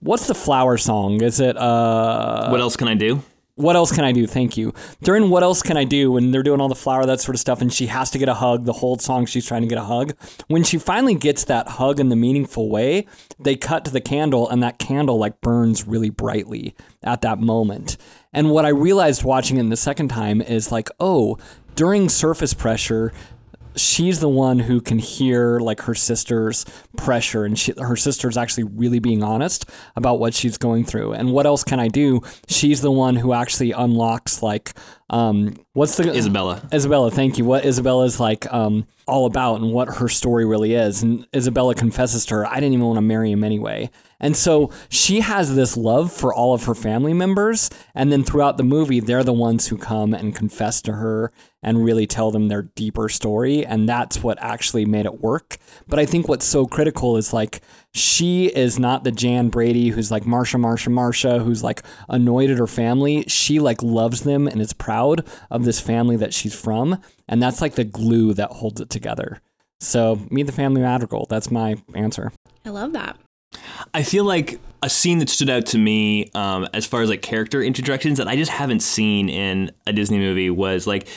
[0.00, 1.20] what's the flower song?
[1.22, 3.22] Is it, uh, What else can I do?
[3.62, 4.26] What else can I do?
[4.26, 4.74] Thank you.
[5.02, 7.40] During what else can I do when they're doing all the flower, that sort of
[7.40, 9.78] stuff, and she has to get a hug, the whole song she's trying to get
[9.78, 10.14] a hug.
[10.48, 13.06] When she finally gets that hug in the meaningful way,
[13.38, 17.96] they cut to the candle, and that candle like burns really brightly at that moment.
[18.32, 21.38] And what I realized watching it the second time is like, oh,
[21.74, 23.12] during surface pressure,
[23.76, 26.64] she's the one who can hear like her sister's
[26.96, 31.12] pressure and she, her sister's actually really being honest about what she's going through.
[31.12, 32.20] And what else can i do?
[32.48, 34.72] She's the one who actually unlocks like
[35.12, 36.68] um what's the Isabela.
[36.70, 41.02] isabela thank you what isabela's like um all about and what her story really is
[41.02, 43.90] and isabela confesses to her i didn't even want to marry him anyway
[44.22, 47.68] and so she has this love for all of her family members.
[47.94, 51.32] And then throughout the movie, they're the ones who come and confess to her
[51.64, 53.66] and really tell them their deeper story.
[53.66, 55.58] And that's what actually made it work.
[55.88, 60.10] But I think what's so critical is like, she is not the Jan Brady who's
[60.10, 63.24] like Marcia, Marcia, Marcia, who's like annoyed at her family.
[63.26, 65.01] She like loves them and is proud
[65.50, 67.00] of this family that she's from.
[67.28, 69.40] And that's like the glue that holds it together.
[69.80, 71.26] So, meet the family madrigal.
[71.28, 72.30] That's my answer.
[72.64, 73.18] I love that.
[73.92, 77.22] I feel like a scene that stood out to me um, as far as like
[77.22, 81.08] character introductions that I just haven't seen in a Disney movie was like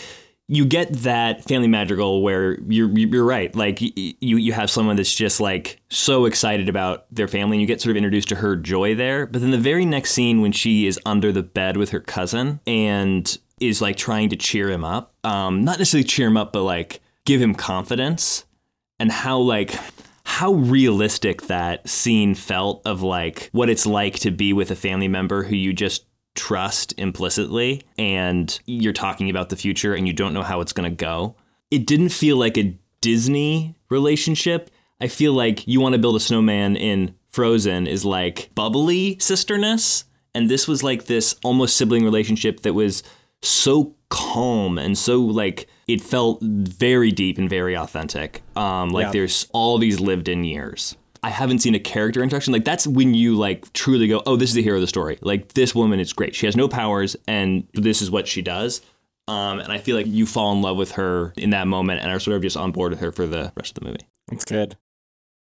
[0.47, 5.13] you get that family madrigal where you're you're right like you you have someone that's
[5.13, 8.55] just like so excited about their family and you get sort of introduced to her
[8.55, 11.89] joy there but then the very next scene when she is under the bed with
[11.89, 16.37] her cousin and is like trying to cheer him up um, not necessarily cheer him
[16.37, 18.45] up but like give him confidence
[18.99, 19.75] and how like
[20.25, 25.07] how realistic that scene felt of like what it's like to be with a family
[25.07, 30.33] member who you just trust implicitly and you're talking about the future and you don't
[30.33, 31.35] know how it's going to go.
[31.71, 34.69] It didn't feel like a Disney relationship.
[34.99, 40.05] I feel like you want to build a snowman in Frozen is like bubbly sisterness
[40.33, 43.03] and this was like this almost sibling relationship that was
[43.41, 48.41] so calm and so like it felt very deep and very authentic.
[48.55, 49.11] Um, like Yeah.
[49.11, 50.95] there's all these lived in years.
[51.21, 52.53] I haven't seen a character introduction.
[52.53, 55.17] Like that's when you like truly go, oh, this is the hero of the story.
[55.21, 56.35] Like this woman is great.
[56.35, 58.81] She has no powers, and this is what she does.
[59.27, 62.11] Um, and I feel like you fall in love with her in that moment, and
[62.11, 64.07] are sort of just on board with her for the rest of the movie.
[64.27, 64.77] That's good.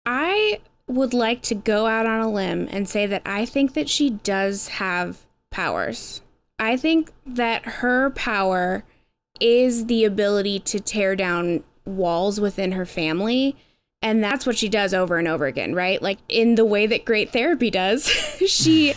[0.07, 3.89] I would like to go out on a limb and say that I think that
[3.89, 5.19] she does have
[5.51, 6.21] powers.
[6.63, 8.85] I think that her power
[9.41, 13.57] is the ability to tear down walls within her family.
[14.01, 16.01] And that's what she does over and over again, right?
[16.01, 18.07] Like in the way that great therapy does.
[18.47, 18.95] she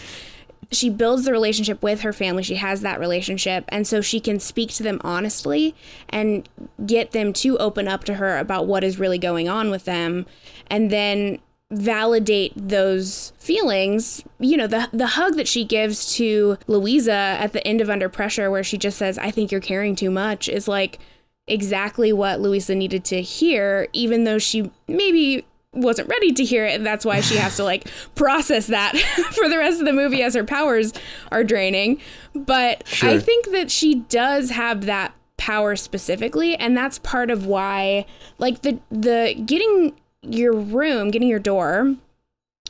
[0.71, 2.43] she builds the relationship with her family.
[2.43, 3.65] She has that relationship.
[3.69, 5.73] And so she can speak to them honestly
[6.09, 6.47] and
[6.85, 10.27] get them to open up to her about what is really going on with them.
[10.67, 11.39] And then
[11.75, 14.23] validate those feelings.
[14.39, 18.09] You know, the the hug that she gives to Luisa at the end of Under
[18.09, 20.99] Pressure where she just says, "I think you're caring too much." is like
[21.47, 26.73] exactly what Luisa needed to hear even though she maybe wasn't ready to hear it
[26.73, 28.95] and that's why she has to like process that
[29.31, 30.93] for the rest of the movie as her powers
[31.31, 31.99] are draining
[32.33, 38.05] but i think that she does have that power specifically and that's part of why
[38.39, 39.93] like the the getting
[40.27, 41.95] your room getting your door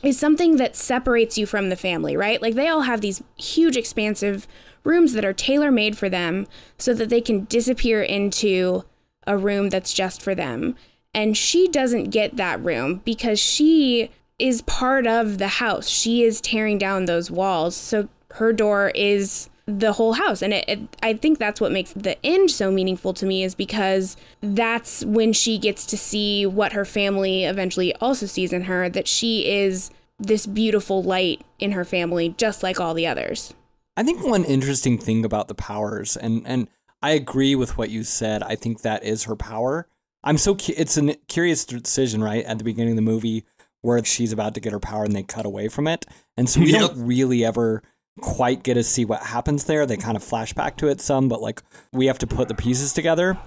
[0.02, 2.40] is something that separates you from the family, right?
[2.40, 4.46] Like they all have these huge, expansive
[4.84, 6.46] rooms that are tailor made for them
[6.78, 8.84] so that they can disappear into
[9.26, 10.76] a room that's just for them.
[11.12, 15.88] And she doesn't get that room because she is part of the house.
[15.88, 17.74] She is tearing down those walls.
[17.74, 20.42] So her door is the whole house.
[20.42, 23.54] And it, it, I think that's what makes the end so meaningful to me is
[23.54, 28.88] because that's when she gets to see what her family eventually also sees in her
[28.88, 33.52] that she is this beautiful light in her family, just like all the others.
[33.96, 36.68] I think one interesting thing about the powers, and and
[37.02, 38.42] I agree with what you said.
[38.42, 39.88] I think that is her power.
[40.22, 42.44] I'm so cu- it's a curious decision, right?
[42.44, 43.44] At the beginning of the movie,
[43.82, 46.04] where she's about to get her power, and they cut away from it,
[46.36, 46.80] and so we Yep.
[46.80, 47.82] don't really ever
[48.20, 49.86] quite get to see what happens there.
[49.86, 52.54] They kind of flash back to it some, but like we have to put the
[52.54, 53.38] pieces together.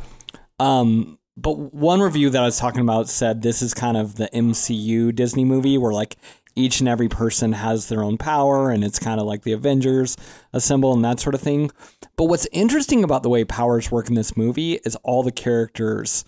[0.59, 4.29] Um, but one review that I was talking about said this is kind of the
[4.33, 6.17] MCU Disney movie where like
[6.55, 10.17] each and every person has their own power and it's kind of like the Avengers
[10.51, 11.71] assemble and that sort of thing.
[12.17, 16.25] But what's interesting about the way powers work in this movie is all the characters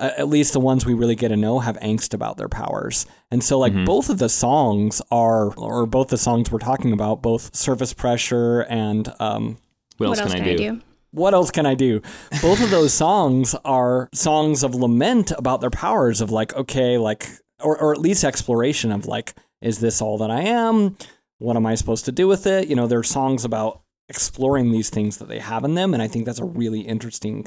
[0.00, 3.06] uh, at least the ones we really get to know have angst about their powers.
[3.30, 3.84] And so like mm-hmm.
[3.84, 8.62] both of the songs are or both the songs we're talking about, both Surface Pressure
[8.62, 9.58] and um
[9.98, 10.52] what else, what else can, I, do?
[10.52, 10.80] I do?
[11.12, 12.00] what else can I do?
[12.42, 17.28] Both of those songs are songs of lament about their powers of like, okay, like,
[17.62, 20.96] or, or at least exploration of like, is this all that I am?
[21.38, 22.68] What am I supposed to do with it?
[22.68, 25.94] You know, they're songs about exploring these things that they have in them.
[25.94, 27.46] And I think that's a really interesting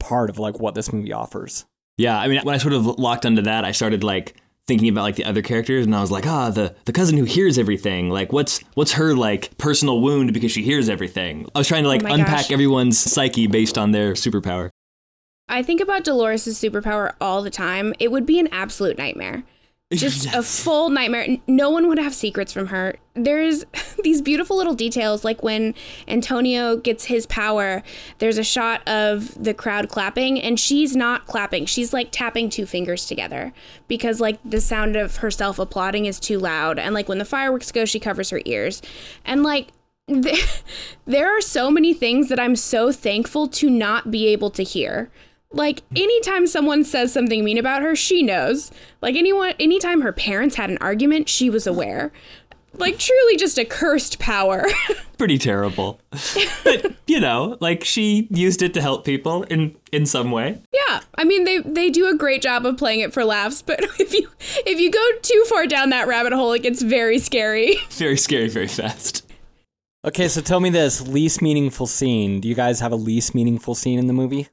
[0.00, 1.66] part of like what this movie offers.
[1.96, 5.02] Yeah, I mean, when I sort of locked onto that, I started like thinking about
[5.02, 8.10] like the other characters, and I was like, ah, the the cousin who hears everything.
[8.10, 11.48] Like, what's what's her like personal wound because she hears everything?
[11.54, 12.50] I was trying to like oh unpack gosh.
[12.50, 14.70] everyone's psyche based on their superpower.
[15.48, 17.94] I think about Dolores' superpower all the time.
[17.98, 19.44] It would be an absolute nightmare.
[19.98, 20.34] Just yes.
[20.34, 21.38] a full nightmare.
[21.46, 22.96] No one would have secrets from her.
[23.14, 23.64] There's
[24.02, 25.74] these beautiful little details, like when
[26.08, 27.82] Antonio gets his power,
[28.18, 31.66] there's a shot of the crowd clapping, and she's not clapping.
[31.66, 33.52] She's like tapping two fingers together
[33.88, 36.78] because, like, the sound of herself applauding is too loud.
[36.78, 38.82] And, like, when the fireworks go, she covers her ears.
[39.24, 39.68] And, like,
[41.06, 45.10] there are so many things that I'm so thankful to not be able to hear
[45.54, 48.70] like anytime someone says something mean about her, she knows.
[49.00, 52.12] Like anyone anytime her parents had an argument, she was aware.
[52.76, 54.64] Like truly just a cursed power.
[55.16, 56.00] Pretty terrible.
[56.64, 60.60] But, you know, like she used it to help people in in some way.
[60.72, 61.00] Yeah.
[61.16, 64.12] I mean they they do a great job of playing it for laughs, but if
[64.12, 64.28] you
[64.66, 67.76] if you go too far down that rabbit hole, it gets very scary.
[67.90, 69.22] Very scary very fast.
[70.04, 72.40] Okay, so tell me this least meaningful scene.
[72.40, 74.48] Do you guys have a least meaningful scene in the movie?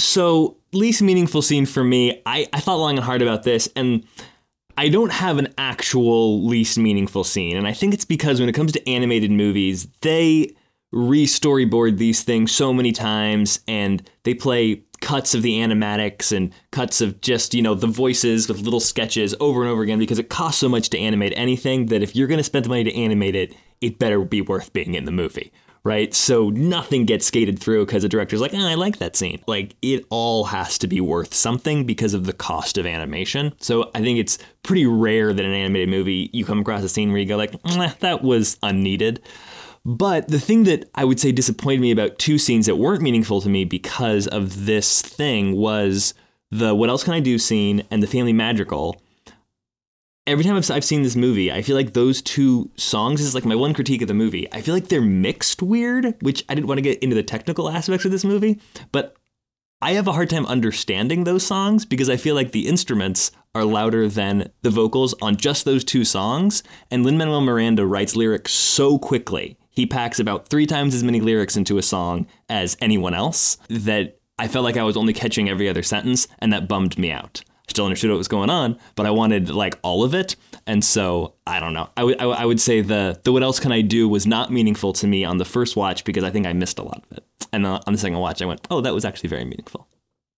[0.00, 4.04] So, least meaningful scene for me, I, I thought long and hard about this, and
[4.76, 7.56] I don't have an actual least meaningful scene.
[7.56, 10.54] And I think it's because when it comes to animated movies, they
[10.92, 16.52] re storyboard these things so many times and they play cuts of the animatics and
[16.72, 20.18] cuts of just, you know, the voices with little sketches over and over again because
[20.18, 22.84] it costs so much to animate anything that if you're going to spend the money
[22.84, 25.52] to animate it, it better be worth being in the movie,
[25.84, 26.12] right?
[26.14, 29.42] So nothing gets skated through because the director's like, oh, I like that scene.
[29.46, 33.52] Like it all has to be worth something because of the cost of animation.
[33.60, 36.88] So I think it's pretty rare that in an animated movie you come across a
[36.88, 37.60] scene where you go like,
[38.00, 39.22] that was unneeded.
[39.84, 43.40] But the thing that I would say disappointed me about two scenes that weren't meaningful
[43.40, 46.12] to me because of this thing was
[46.50, 49.00] the what else can I do scene and the family madrigal
[50.30, 53.44] every time I've, I've seen this movie, I feel like those two songs is like
[53.44, 54.46] my one critique of the movie.
[54.52, 57.68] I feel like they're mixed weird, which I didn't want to get into the technical
[57.68, 58.60] aspects of this movie,
[58.92, 59.16] but
[59.82, 63.64] I have a hard time understanding those songs because I feel like the instruments are
[63.64, 66.62] louder than the vocals on just those two songs.
[66.90, 69.56] And Lin Manuel Miranda writes lyrics so quickly.
[69.70, 74.18] He packs about three times as many lyrics into a song as anyone else that
[74.38, 77.42] I felt like I was only catching every other sentence, and that bummed me out
[77.70, 80.36] still understood what was going on, but I wanted like all of it.
[80.66, 81.88] And so I don't know.
[81.96, 84.92] I would I would say the the what else can I do was not meaningful
[84.94, 87.24] to me on the first watch because I think I missed a lot of it.
[87.52, 89.88] And on the second watch, I went, oh, that was actually very meaningful.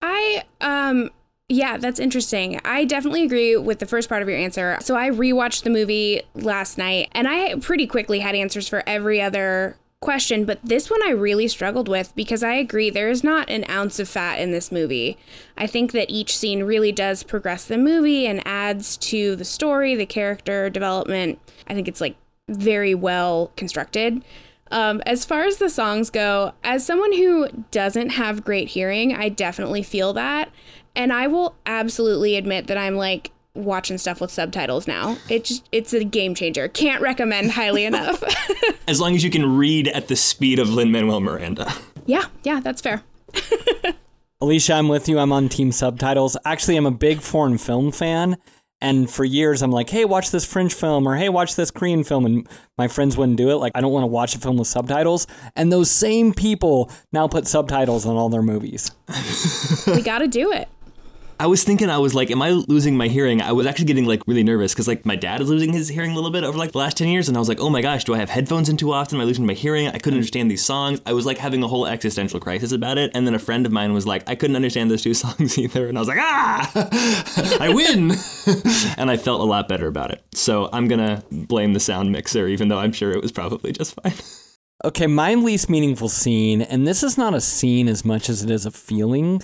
[0.00, 1.10] I um
[1.48, 2.60] yeah, that's interesting.
[2.64, 4.78] I definitely agree with the first part of your answer.
[4.80, 9.20] So I rewatched the movie last night and I pretty quickly had answers for every
[9.20, 13.48] other question, but this one I really struggled with because I agree there is not
[13.48, 15.16] an ounce of fat in this movie.
[15.56, 19.94] I think that each scene really does progress the movie and adds to the story,
[19.94, 21.38] the character development.
[21.66, 22.16] I think it's like
[22.50, 24.22] very well constructed.
[24.70, 29.28] Um, as far as the songs go, as someone who doesn't have great hearing, I
[29.28, 30.50] definitely feel that.
[30.96, 35.16] And I will absolutely admit that I'm like watching stuff with subtitles now.
[35.28, 36.68] It just it's a game changer.
[36.68, 38.22] Can't recommend highly enough.
[38.88, 41.72] as long as you can read at the speed of Lin Manuel Miranda.
[42.06, 43.02] Yeah, yeah, that's fair.
[44.40, 45.18] Alicia, I'm with you.
[45.18, 46.36] I'm on team subtitles.
[46.44, 48.36] Actually, I'm a big foreign film fan.
[48.80, 52.02] And for years, I'm like, hey, watch this French film or hey, watch this Korean
[52.02, 52.26] film.
[52.26, 53.54] And my friends wouldn't do it.
[53.54, 55.28] Like, I don't want to watch a film with subtitles.
[55.54, 58.90] And those same people now put subtitles on all their movies.
[59.86, 60.68] we got to do it.
[61.42, 63.42] I was thinking, I was like, am I losing my hearing?
[63.42, 66.12] I was actually getting like really nervous because like my dad is losing his hearing
[66.12, 67.26] a little bit over like the last 10 years.
[67.26, 69.16] And I was like, oh my gosh, do I have headphones in too often?
[69.16, 69.88] Am I losing my hearing?
[69.88, 71.00] I couldn't understand these songs.
[71.04, 73.10] I was like having a whole existential crisis about it.
[73.12, 75.88] And then a friend of mine was like, I couldn't understand those two songs either.
[75.88, 78.12] And I was like, ah, I win.
[78.96, 80.22] and I felt a lot better about it.
[80.34, 83.72] So I'm going to blame the sound mixer, even though I'm sure it was probably
[83.72, 84.14] just fine.
[84.84, 88.50] Okay, my least meaningful scene, and this is not a scene as much as it
[88.50, 89.42] is a feeling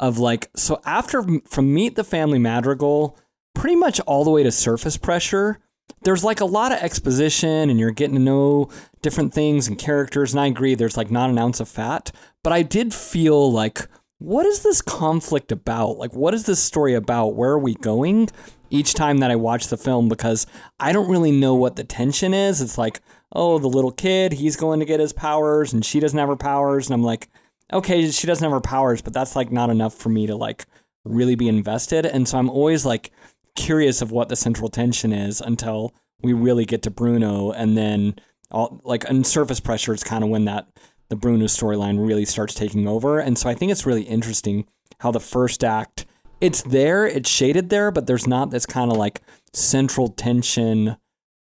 [0.00, 3.16] of like so after from Meet the Family Madrigal,
[3.54, 5.60] pretty much all the way to Surface Pressure,
[6.02, 8.70] there's like a lot of exposition and you're getting to know
[9.02, 10.32] different things and characters.
[10.32, 12.10] And I agree, there's like not an ounce of fat.
[12.42, 13.86] But I did feel like,
[14.18, 15.98] what is this conflict about?
[15.98, 17.36] Like, what is this story about?
[17.36, 18.30] Where are we going?
[18.70, 20.46] Each time that I watch the film, because
[20.78, 22.62] I don't really know what the tension is.
[22.62, 23.00] It's like,
[23.32, 26.36] oh, the little kid, he's going to get his powers and she doesn't have her
[26.36, 26.86] powers.
[26.86, 27.28] And I'm like,
[27.72, 30.66] okay, she doesn't have her powers, but that's like not enough for me to like
[31.04, 32.04] really be invested.
[32.06, 33.10] And so I'm always like,
[33.56, 38.14] curious of what the central tension is until we really get to Bruno, and then
[38.50, 40.68] all like on surface pressure is kind of when that
[41.08, 43.18] the Bruno storyline really starts taking over.
[43.18, 44.66] And so I think it's really interesting
[45.00, 46.06] how the first act
[46.40, 49.20] it's there, it's shaded there, but there's not this kind of like
[49.52, 50.96] central tension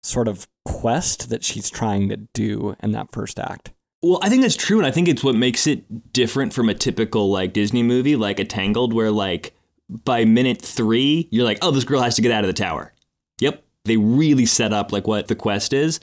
[0.02, 3.72] sort of quest that she's trying to do in that first act.
[4.04, 6.74] Well, I think that's true, and I think it's what makes it different from a
[6.74, 9.54] typical like Disney movie, like a Tangled, where like
[9.88, 12.92] by minute three, you're like, oh, this girl has to get out of the tower.
[13.40, 13.64] Yep.
[13.86, 16.00] They really set up like what the quest is.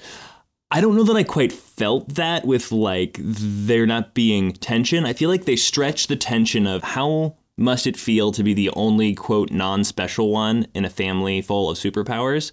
[0.71, 5.05] I don't know that I quite felt that with like there not being tension.
[5.05, 8.71] I feel like they stretch the tension of how must it feel to be the
[8.71, 12.51] only quote non special one in a family full of superpowers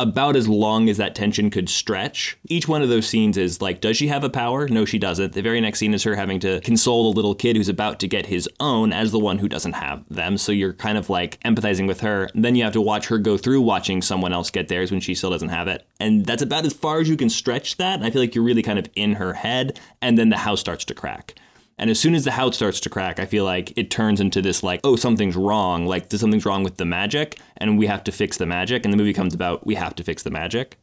[0.00, 2.36] about as long as that tension could stretch.
[2.48, 4.66] Each one of those scenes is like, does she have a power?
[4.68, 5.32] No, she doesn't.
[5.32, 8.08] The very next scene is her having to console a little kid who's about to
[8.08, 10.38] get his own as the one who doesn't have them.
[10.38, 12.24] So you're kind of like empathizing with her.
[12.34, 15.00] And then you have to watch her go through watching someone else get theirs when
[15.00, 15.86] she still doesn't have it.
[16.00, 17.94] And that's about as far as you can stretch that.
[17.94, 19.78] And I feel like you're really kind of in her head.
[20.00, 21.34] And then the house starts to crack.
[21.80, 24.42] And as soon as the house starts to crack, I feel like it turns into
[24.42, 25.86] this like, oh, something's wrong.
[25.86, 28.84] Like something's wrong with the magic, and we have to fix the magic.
[28.84, 30.78] And the movie comes about we have to fix the magic,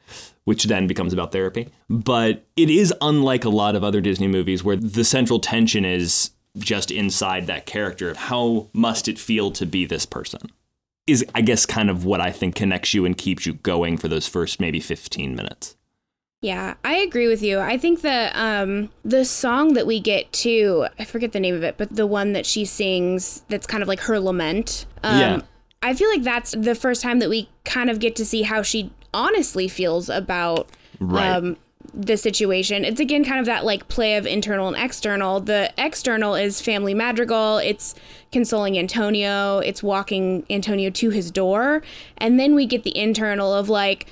[0.46, 1.70] which then becomes about therapy.
[1.88, 6.32] But it is unlike a lot of other Disney movies where the central tension is
[6.58, 8.16] just inside that character.
[8.16, 10.52] How must it feel to be this person?
[11.06, 14.08] Is I guess kind of what I think connects you and keeps you going for
[14.08, 15.77] those first maybe 15 minutes.
[16.42, 17.60] Yeah, I agree with you.
[17.60, 21.64] I think the um the song that we get to, I forget the name of
[21.64, 24.86] it, but the one that she sings that's kind of like her lament.
[25.04, 25.42] Um Yeah.
[25.82, 28.62] I feel like that's the first time that we kind of get to see how
[28.62, 30.70] she honestly feels about
[31.00, 31.28] Right.
[31.36, 31.58] um
[31.94, 32.86] the situation.
[32.86, 35.40] It's again kind of that like play of internal and external.
[35.40, 37.96] The external is family madrigal, it's
[38.32, 41.82] consoling Antonio, it's walking Antonio to his door,
[42.18, 44.06] and then we get the internal of like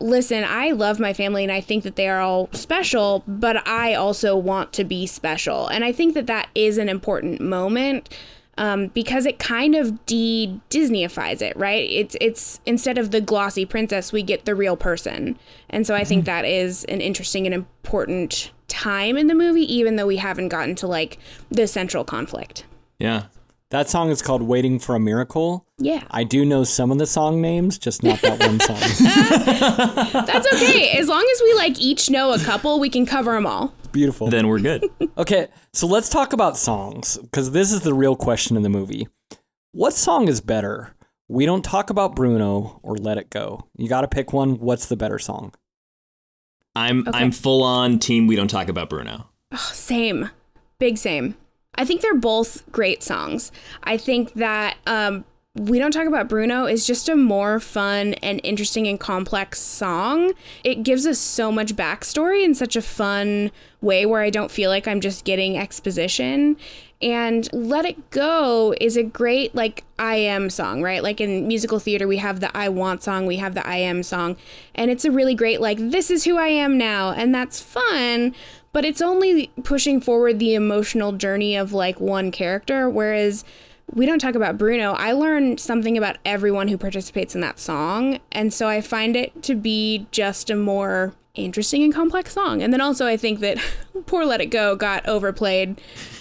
[0.00, 3.94] listen, I love my family and I think that they are all special, but I
[3.94, 5.66] also want to be special.
[5.68, 8.08] And I think that that is an important moment.
[8.56, 11.88] Um, because it kind of de Disneyifies it, right?
[11.88, 15.38] It's it's instead of the glossy princess, we get the real person,
[15.70, 19.94] and so I think that is an interesting and important time in the movie, even
[19.94, 21.18] though we haven't gotten to like
[21.52, 22.64] the central conflict.
[22.98, 23.26] yeah.
[23.70, 25.66] That song is called Waiting for a Miracle.
[25.78, 28.78] Yeah, I do know some of the song names, just not that one song.
[30.26, 33.46] that's okay as long as we like each know a couple, we can cover them
[33.46, 33.74] all.
[33.92, 34.28] Beautiful.
[34.28, 34.84] Then we're good.
[35.18, 39.08] Okay, so let's talk about songs because this is the real question in the movie.
[39.72, 40.94] What song is better?
[41.26, 43.66] We don't talk about Bruno or Let It Go.
[43.76, 44.60] You got to pick one.
[44.60, 45.54] What's the better song?
[46.76, 47.18] I'm Okay.
[47.18, 49.28] I'm full on team we don't talk about Bruno.
[49.56, 50.30] Same.
[50.78, 51.34] Big same.
[51.78, 53.52] I think they're both great songs.
[53.84, 55.24] I think that um,
[55.54, 60.32] We Don't Talk About Bruno is just a more fun and interesting and complex song.
[60.64, 64.70] It gives us so much backstory in such a fun way where I don't feel
[64.70, 66.56] like I'm just getting exposition.
[67.00, 71.00] And Let It Go is a great, like, I am song, right?
[71.00, 74.02] Like in musical theater, we have the I want song, we have the I am
[74.02, 74.36] song.
[74.74, 77.12] And it's a really great, like, this is who I am now.
[77.12, 78.34] And that's fun
[78.78, 83.44] but it's only pushing forward the emotional journey of like one character whereas
[83.92, 84.92] we don't talk about Bruno.
[84.92, 89.42] I learned something about everyone who participates in that song, and so I find it
[89.42, 92.62] to be just a more interesting and complex song.
[92.62, 93.58] And then also, I think that
[94.06, 95.80] "Poor Let It Go" got overplayed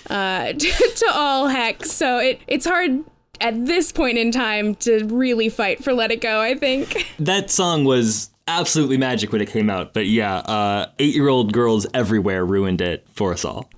[0.10, 3.04] uh, to, to all heck, so it it's hard
[3.40, 7.06] at this point in time to really fight for "Let It Go." I think.
[7.20, 12.46] That song was absolutely magic when it came out, but yeah, uh, eight-year-old girls everywhere
[12.46, 13.70] ruined it for us all.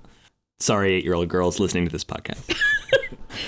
[0.59, 2.55] Sorry, eight-year-old girls listening to this podcast.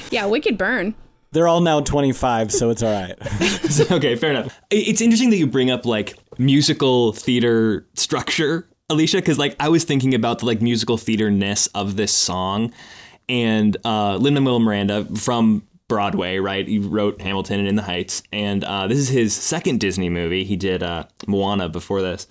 [0.09, 0.95] Yeah, Wicked Burn.
[1.31, 3.15] They're all now 25, so it's all right.
[3.91, 4.59] okay, fair enough.
[4.69, 9.85] It's interesting that you bring up like musical theater structure, Alicia, because like I was
[9.85, 12.73] thinking about the like musical theater ness of this song,
[13.29, 16.65] and uh, Lin Manuel Miranda from Broadway, right?
[16.65, 20.45] He wrote Hamilton and In the Heights, and uh, this is his second Disney movie.
[20.45, 22.27] He did uh, Moana before this.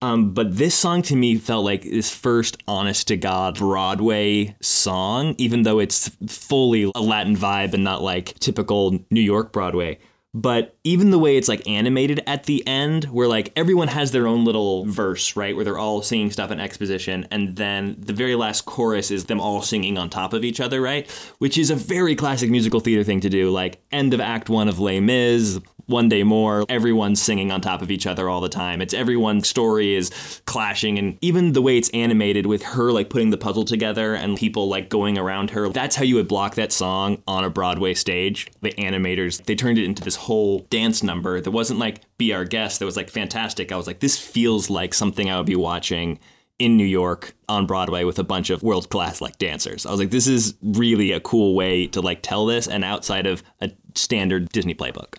[0.00, 5.34] Um, but this song to me felt like his first honest to God Broadway song,
[5.38, 9.98] even though it's fully a Latin vibe and not like typical New York Broadway.
[10.32, 14.28] But even the way it's like animated at the end where like everyone has their
[14.28, 18.36] own little verse right where they're all singing stuff in exposition and then the very
[18.36, 21.74] last chorus is them all singing on top of each other right which is a
[21.74, 25.58] very classic musical theater thing to do like end of act one of les mis
[25.90, 29.48] one day more everyone's singing on top of each other all the time it's everyone's
[29.48, 33.64] story is clashing and even the way it's animated with her like putting the puzzle
[33.64, 37.44] together and people like going around her that's how you would block that song on
[37.44, 41.78] a broadway stage the animators they turned it into this whole dance number that wasn't
[41.78, 45.28] like be our guest that was like fantastic i was like this feels like something
[45.28, 46.18] i would be watching
[46.60, 49.86] in New York on Broadway with a bunch of world class like dancers.
[49.86, 53.26] I was like, this is really a cool way to like tell this and outside
[53.26, 55.14] of a standard Disney playbook.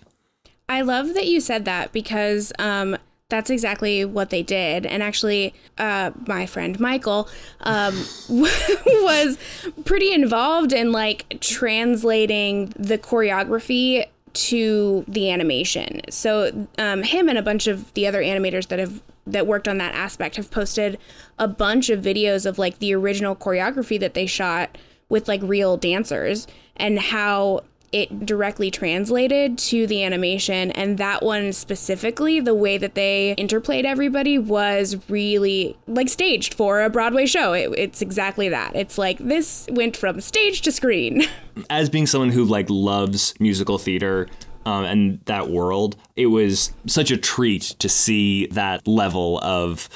[0.72, 2.96] I love that you said that because um,
[3.28, 4.86] that's exactly what they did.
[4.86, 7.28] And actually, uh, my friend Michael
[7.60, 7.94] um,
[8.30, 9.36] was
[9.84, 16.00] pretty involved in like translating the choreography to the animation.
[16.08, 19.76] So um, him and a bunch of the other animators that have that worked on
[19.76, 20.98] that aspect have posted
[21.38, 24.78] a bunch of videos of like the original choreography that they shot
[25.10, 26.46] with like real dancers
[26.76, 27.60] and how
[27.92, 33.84] it directly translated to the animation and that one specifically the way that they interplayed
[33.84, 37.52] everybody was really like staged for a broadway show.
[37.52, 38.74] It, it's exactly that.
[38.74, 41.22] It's like this went from stage to screen.
[41.70, 44.28] As being someone who like loves musical theater
[44.64, 49.88] um, and that world it was such a treat to see that level of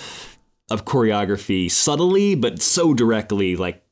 [0.70, 3.82] of choreography subtly but so directly like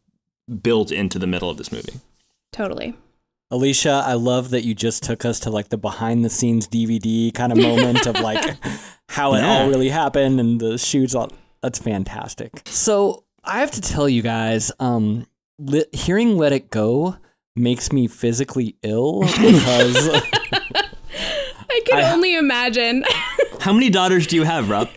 [0.62, 2.00] built into the middle of this movie.
[2.52, 2.94] Totally
[3.54, 7.32] Alicia, I love that you just took us to like the behind the scenes DVD
[7.32, 8.56] kind of moment of like
[9.08, 9.48] how it Yeah.
[9.62, 11.14] all really happened and the shoots.
[11.14, 11.30] All
[11.62, 12.62] that's fantastic.
[12.66, 15.26] So I have to tell you guys, um,
[15.58, 17.16] li- hearing "Let It Go"
[17.54, 20.08] makes me physically ill because
[21.70, 23.04] i can only imagine
[23.60, 24.88] how many daughters do you have rob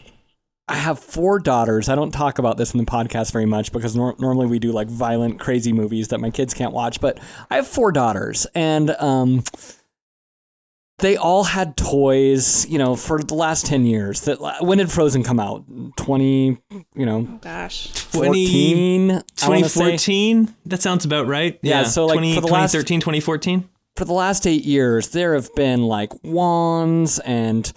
[0.69, 1.87] I have four daughters.
[1.87, 4.71] I don't talk about this in the podcast very much because nor- normally we do
[4.73, 6.99] like violent, crazy movies that my kids can't watch.
[6.99, 9.43] But I have four daughters, and um,
[10.99, 12.67] they all had toys.
[12.67, 14.21] You know, for the last ten years.
[14.21, 15.63] That when did Frozen come out?
[15.95, 16.57] Twenty.
[16.95, 19.79] You know, gosh 14, I wanna say.
[19.97, 24.05] 2014 that sounds about right Yeah, so, like, 20, for the last- 2013 2014 for
[24.05, 27.71] the last eight years, there have been like wands and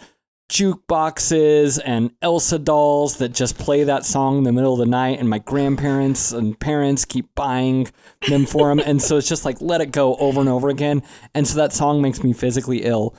[0.51, 5.21] jukeboxes and Elsa dolls that just play that song in the middle of the night,
[5.21, 7.89] and my grandparents and parents keep buying
[8.29, 11.03] them for them, and so it's just like let it go over and over again,
[11.35, 13.15] and so that song makes me physically ill.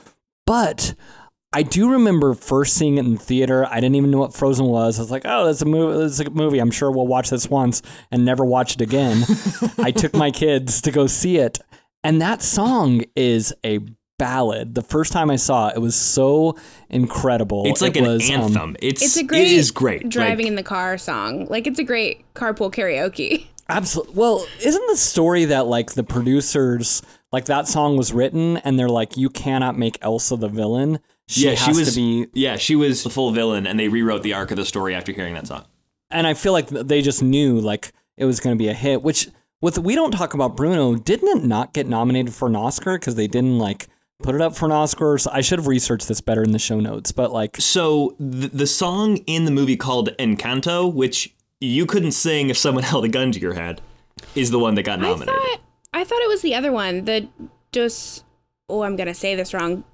[0.46, 0.94] But
[1.54, 3.66] I do remember first seeing it in the theater.
[3.66, 4.98] I didn't even know what Frozen was.
[4.98, 5.98] I was like, "Oh, that's a movie.
[6.00, 6.58] That's a movie.
[6.58, 9.24] I'm sure we'll watch this once and never watch it again."
[9.78, 11.58] I took my kids to go see it,
[12.04, 13.80] and that song is a
[14.22, 14.74] ballad.
[14.74, 16.56] The first time I saw it, it was so
[16.90, 17.64] incredible.
[17.66, 20.46] it's like It an was, um, anthem it's it's a great it is great driving
[20.46, 24.14] Like, in the car song like it's a great carpool karaoke Absolutely.
[24.14, 27.00] Well, isn't the story that like the producers
[27.30, 30.98] like that song was written and they're like, you cannot make Elsa the villain.
[31.28, 33.88] She yeah has she was to be yeah she was the full villain and they
[33.88, 35.64] rewrote the arc of the story after hearing that song
[36.10, 39.02] and I feel like they just knew like it was going to be a hit.
[39.02, 39.28] Which
[39.62, 43.14] with we don't talk about Bruno, didn't it not get nominated for an Oscar because
[43.14, 43.86] they didn't like
[44.22, 45.18] put it up for an Oscar?
[45.18, 48.48] So I should have researched this better in the show notes, but like so the,
[48.48, 53.08] the song in the movie called encanto which you couldn't sing if someone held a
[53.08, 53.80] gun to your head
[54.34, 55.28] is the one that got nominated.
[55.28, 55.60] I nominated thought
[55.94, 57.04] I thought it was the other one.
[57.04, 57.28] The
[57.72, 58.24] dos.
[58.68, 59.84] Oh, I'm gonna say this wrong.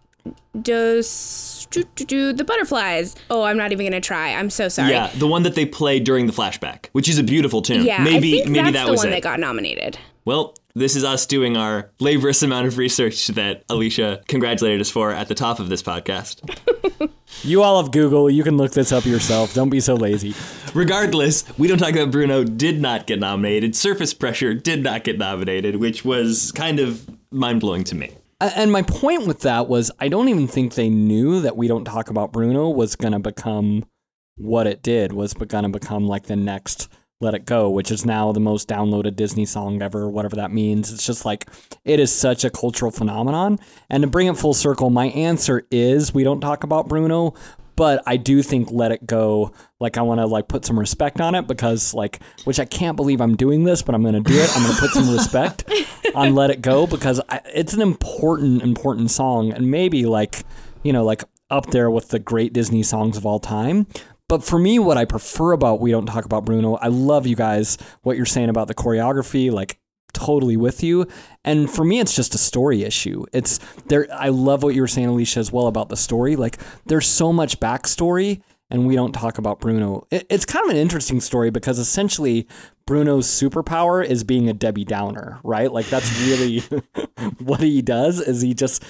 [0.60, 1.66] Dos.
[1.70, 3.14] doo, doo, doo, The butterflies.
[3.30, 4.32] Oh, I'm not even gonna try.
[4.34, 4.90] I'm so sorry.
[4.90, 8.02] yeah the one that they played during the flashback which is a beautiful tune Yeah,
[8.02, 9.98] maybe I think maybe that's that the was one it that got nominated.
[10.24, 15.12] Well, this is us doing our laborious amount of research that Alicia congratulated us for
[15.12, 16.40] at the top of this podcast.
[17.42, 19.54] you all have Google, you can look this up yourself.
[19.54, 20.34] Don't be so lazy.
[20.74, 23.74] Regardless, We Don't Talk About Bruno did not get nominated.
[23.74, 28.12] Surface Pressure did not get nominated, which was kind of mind blowing to me.
[28.40, 31.84] And my point with that was, I don't even think they knew that we don't
[31.84, 33.84] talk about Bruno was gonna become
[34.36, 35.12] what it did.
[35.12, 36.88] Was gonna become like the next
[37.20, 40.92] "Let It Go," which is now the most downloaded Disney song ever, whatever that means.
[40.92, 41.48] It's just like
[41.84, 43.58] it is such a cultural phenomenon.
[43.90, 47.34] And to bring it full circle, my answer is we don't talk about Bruno.
[47.74, 51.20] But I do think "Let It Go," like I want to like put some respect
[51.20, 54.34] on it because like, which I can't believe I'm doing this, but I'm gonna do
[54.34, 54.50] it.
[54.56, 55.64] I'm gonna put some respect
[56.16, 60.44] on "Let It Go" because I, it's an important, important song, and maybe like,
[60.82, 63.86] you know, like up there with the great Disney songs of all time.
[64.28, 67.34] But for me, what I prefer about We Don't Talk About Bruno, I love you
[67.34, 69.50] guys, what you're saying about the choreography.
[69.50, 69.80] Like,
[70.12, 71.06] totally with you.
[71.44, 73.24] And for me, it's just a story issue.
[73.32, 74.06] It's there.
[74.12, 76.36] I love what you were saying, Alicia, as well about the story.
[76.36, 80.06] Like there's so much backstory, and we don't talk about Bruno.
[80.10, 82.46] It, it's kind of an interesting story because essentially
[82.86, 85.72] Bruno's superpower is being a Debbie Downer, right?
[85.72, 86.60] Like that's really
[87.38, 88.20] what he does.
[88.20, 88.84] Is he just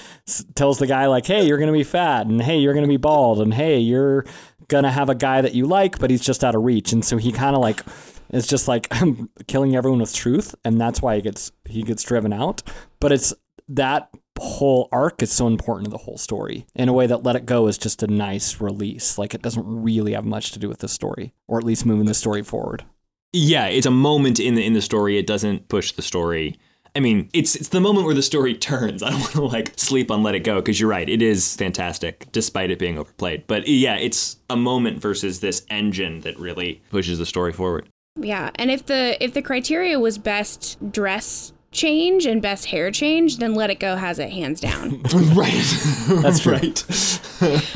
[0.54, 3.40] tells the guy like, "Hey, you're gonna be fat," and "Hey, you're gonna be bald,"
[3.40, 4.24] and "Hey, you're
[4.68, 7.16] gonna have a guy that you like, but he's just out of reach." And so
[7.16, 7.82] he kind of like
[8.30, 12.02] it's just like I'm killing everyone with truth, and that's why he gets he gets
[12.02, 12.62] driven out.
[13.00, 13.34] But it's
[13.68, 17.36] that whole arc is so important to the whole story in a way that Let
[17.36, 19.18] It Go is just a nice release.
[19.18, 22.06] Like it doesn't really have much to do with the story, or at least moving
[22.06, 22.84] the story forward.
[23.32, 25.18] Yeah, it's a moment in the in the story.
[25.18, 26.58] It doesn't push the story.
[26.96, 29.02] I mean, it's it's the moment where the story turns.
[29.02, 31.08] I don't want to like sleep on Let It Go because you're right.
[31.08, 33.46] It is fantastic, despite it being overplayed.
[33.46, 37.88] But yeah, it's a moment versus this engine that really pushes the story forward.
[38.16, 43.38] Yeah, and if the if the criteria was best dress change and best hair change,
[43.38, 45.02] then Let It Go has it hands down.
[45.34, 45.76] right.
[46.08, 46.84] That's right.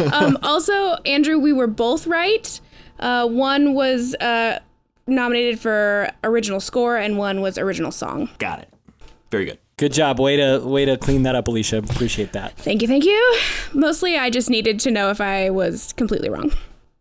[0.12, 2.60] um, also, Andrew, we were both right.
[2.98, 4.60] Uh, one was uh,
[5.06, 8.30] nominated for original score, and one was original song.
[8.38, 8.72] Got it.
[9.30, 9.58] Very good.
[9.78, 10.20] Good job.
[10.20, 11.78] Way to way to clean that up, Alicia.
[11.78, 12.56] Appreciate that.
[12.58, 13.38] Thank you, thank you.
[13.72, 16.52] Mostly, I just needed to know if I was completely wrong.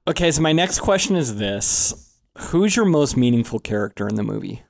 [0.08, 2.16] Okay, so my next question is this.
[2.38, 4.64] Who's your most meaningful character in the movie?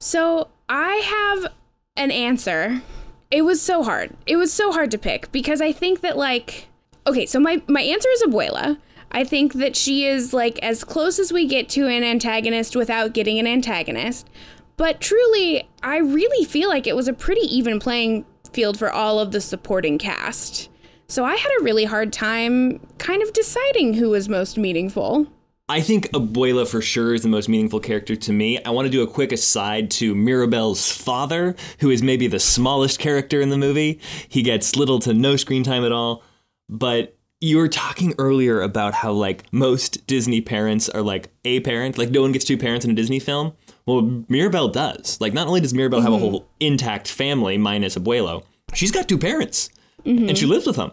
[0.00, 1.52] So I have
[1.96, 2.82] an answer.
[3.30, 4.16] It was so hard.
[4.26, 6.68] It was so hard to pick because I think that like
[7.06, 8.78] okay, so my my answer is Abuela.
[9.10, 13.14] I think that she is like as close as we get to an antagonist without
[13.14, 14.28] getting an antagonist.
[14.76, 19.18] But truly, I really feel like it was a pretty even playing field for all
[19.18, 20.68] of the supporting cast.
[21.08, 25.26] So I had a really hard time kind of deciding who was most meaningful.
[25.70, 28.62] I think Abuela for sure is the most meaningful character to me.
[28.64, 32.98] I want to do a quick aside to Mirabel's father, who is maybe the smallest
[32.98, 34.00] character in the movie.
[34.28, 36.22] He gets little to no screen time at all.
[36.70, 41.98] But you were talking earlier about how like most Disney parents are like a parent,
[41.98, 43.52] like no one gets two parents in a Disney film.
[43.84, 45.20] Well, Mirabel does.
[45.20, 46.24] Like not only does Mirabel have a mm-hmm.
[46.24, 48.42] whole intact family minus Abuelo,
[48.72, 49.68] she's got two parents,
[50.04, 50.30] mm-hmm.
[50.30, 50.92] and she lives with them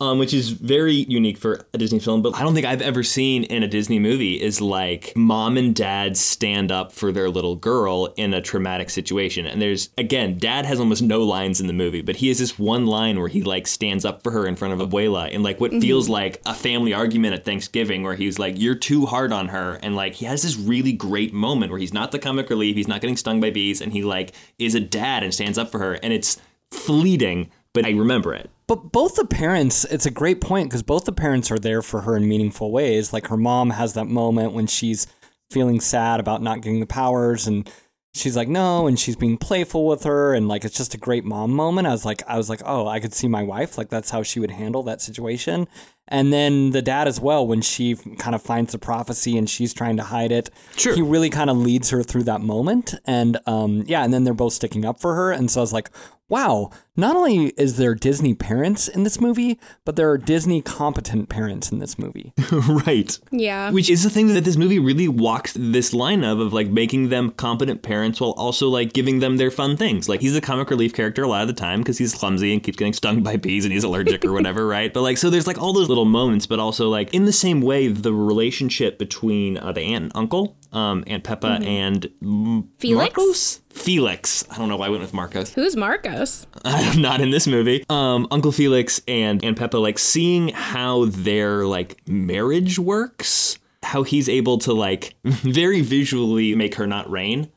[0.00, 2.20] um, which is very unique for a Disney film.
[2.20, 5.74] But I don't think I've ever seen in a Disney movie is like mom and
[5.74, 9.46] dad stand up for their little girl in a traumatic situation.
[9.46, 12.58] And there's again, dad has almost no lines in the movie, but he has this
[12.58, 15.60] one line where he like stands up for her in front of Abuela in like
[15.60, 19.48] what feels like a family argument at Thanksgiving, where he's like, "You're too hard on
[19.48, 22.74] her," and like he has this really great moment where he's not the comic relief,
[22.74, 25.70] he's not getting stung by bees, and he like is a dad and stands up
[25.70, 26.40] for her, and it's
[26.70, 28.50] fleeting, but I remember it.
[28.66, 32.02] But both the parents, it's a great point because both the parents are there for
[32.02, 33.12] her in meaningful ways.
[33.12, 35.06] Like her mom has that moment when she's
[35.50, 37.70] feeling sad about not getting the powers and
[38.14, 41.24] she's like no and she's being playful with her and like it's just a great
[41.24, 41.86] mom moment.
[41.86, 44.22] I was like I was like, "Oh, I could see my wife like that's how
[44.22, 45.68] she would handle that situation."
[46.08, 49.72] And then the dad as well when she kind of finds the prophecy and she's
[49.72, 50.50] trying to hide it.
[50.76, 50.94] Sure.
[50.94, 54.34] He really kind of leads her through that moment and um yeah, and then they're
[54.34, 55.90] both sticking up for her and so I was like,
[56.28, 61.28] wow, not only is there Disney parents in this movie, but there are Disney competent
[61.28, 62.32] parents in this movie.
[62.86, 63.18] right.
[63.30, 63.70] Yeah.
[63.70, 67.08] Which is the thing that this movie really walks this line of, of like making
[67.08, 70.08] them competent parents while also like giving them their fun things.
[70.08, 72.62] Like he's a comic relief character a lot of the time because he's clumsy and
[72.62, 74.92] keeps getting stung by bees and he's allergic or whatever, right?
[74.92, 77.60] But like, so there's like all those little moments, but also like in the same
[77.60, 83.16] way, the relationship between uh, the aunt and uncle, um, Aunt Pepa and M- Felix?
[83.16, 83.60] Marcos?
[83.70, 84.44] Felix.
[84.50, 85.54] I don't know why I went with Marcos.
[85.54, 86.46] Who's Marcos?
[86.96, 87.84] not in this movie.
[87.88, 94.28] Um, Uncle Felix and Aunt Pepa, like seeing how their like marriage works, how he's
[94.28, 97.50] able to like very visually make her not rain.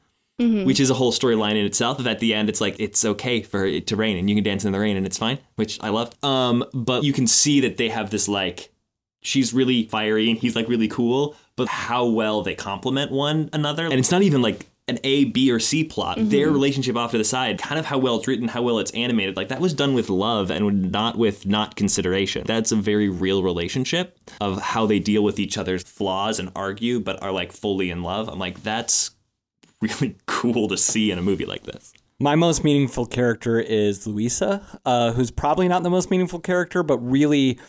[0.65, 1.99] Which is a whole storyline in itself.
[1.99, 4.43] If at the end it's like it's okay for it to rain and you can
[4.43, 6.23] dance in the rain and it's fine, which I loved.
[6.23, 8.71] Um, but you can see that they have this like
[9.21, 13.85] she's really fiery and he's like really cool, but how well they complement one another.
[13.85, 16.17] And it's not even like an A, B, or C plot.
[16.17, 18.91] Their relationship off to the side, kind of how well it's written, how well it's
[18.91, 22.43] animated, like that was done with love and not with not consideration.
[22.45, 27.01] That's a very real relationship of how they deal with each other's flaws and argue,
[27.01, 28.29] but are like fully in love.
[28.29, 29.11] I'm like, that's
[29.81, 31.93] really cool to see in a movie like this.
[32.19, 36.97] My most meaningful character is Luisa, uh, who's probably not the most meaningful character, but
[36.97, 37.59] really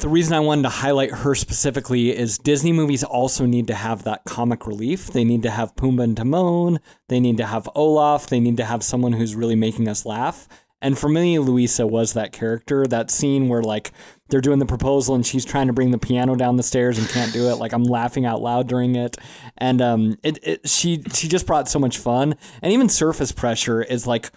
[0.00, 4.04] the reason I wanted to highlight her specifically is Disney movies also need to have
[4.04, 5.08] that comic relief.
[5.08, 6.80] They need to have Pumbaa and Timon.
[7.08, 8.26] They need to have Olaf.
[8.26, 10.48] They need to have someone who's really making us laugh.
[10.82, 12.86] And for me, Luisa was that character.
[12.86, 13.92] That scene where like
[14.28, 17.08] they're doing the proposal and she's trying to bring the piano down the stairs and
[17.08, 17.54] can't do it.
[17.54, 19.16] Like I'm laughing out loud during it,
[19.56, 22.34] and um, it, it she she just brought so much fun.
[22.60, 24.30] And even surface pressure is like.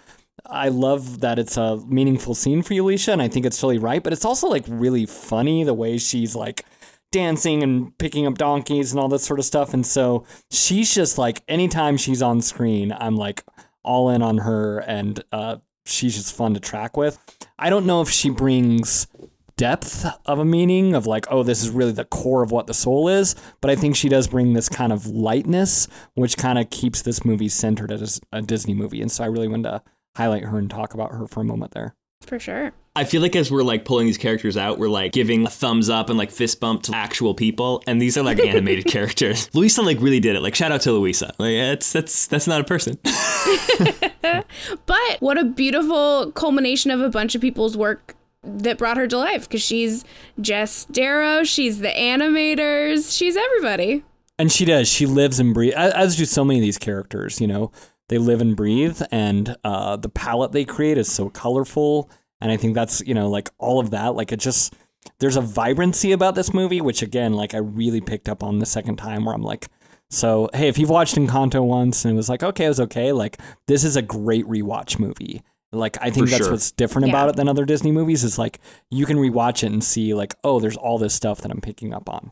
[0.48, 4.04] I love that it's a meaningful scene for Alicia, and I think it's totally right.
[4.04, 6.64] But it's also like really funny the way she's like
[7.10, 9.74] dancing and picking up donkeys and all that sort of stuff.
[9.74, 13.44] And so she's just like anytime she's on screen, I'm like
[13.82, 15.56] all in on her, and uh,
[15.88, 17.18] she's just fun to track with.
[17.58, 19.06] I don't know if she brings
[19.56, 22.74] depth of a meaning of like, oh, this is really the core of what the
[22.74, 23.34] soul is.
[23.60, 27.24] But I think she does bring this kind of lightness, which kind of keeps this
[27.24, 29.00] movie centered as a Disney movie.
[29.00, 29.82] And so I really wanted to
[30.16, 31.94] highlight her and talk about her for a moment there.
[32.26, 32.72] For sure.
[32.96, 35.88] I feel like as we're like pulling these characters out, we're like giving a thumbs
[35.90, 39.48] up and like fist bump to actual people, and these are like animated characters.
[39.54, 40.40] Luisa like really did it.
[40.40, 41.34] Like shout out to Luisa.
[41.38, 42.98] Like it's that's that's not a person.
[44.86, 49.18] but what a beautiful culmination of a bunch of people's work that brought her to
[49.18, 50.04] life because she's
[50.40, 54.04] Jess Darrow, she's the animators, she's everybody.
[54.38, 54.86] And she does.
[54.88, 57.40] She lives and breathes, as do so many of these characters.
[57.40, 57.72] You know,
[58.08, 62.10] they live and breathe, and uh, the palette they create is so colorful.
[62.40, 64.14] And I think that's you know like all of that.
[64.14, 64.74] Like it just
[65.20, 68.66] there's a vibrancy about this movie, which again, like I really picked up on the
[68.66, 69.68] second time, where I'm like,
[70.10, 73.12] so hey, if you've watched Encanto once and it was like, okay, it was okay,
[73.12, 75.42] like this is a great rewatch movie.
[75.72, 76.52] Like I think For that's sure.
[76.52, 77.12] what's different Yeah.
[77.12, 80.34] about it than other Disney movies is like you can rewatch it and see like,
[80.44, 82.30] oh, there's all this stuff that I'm picking up on.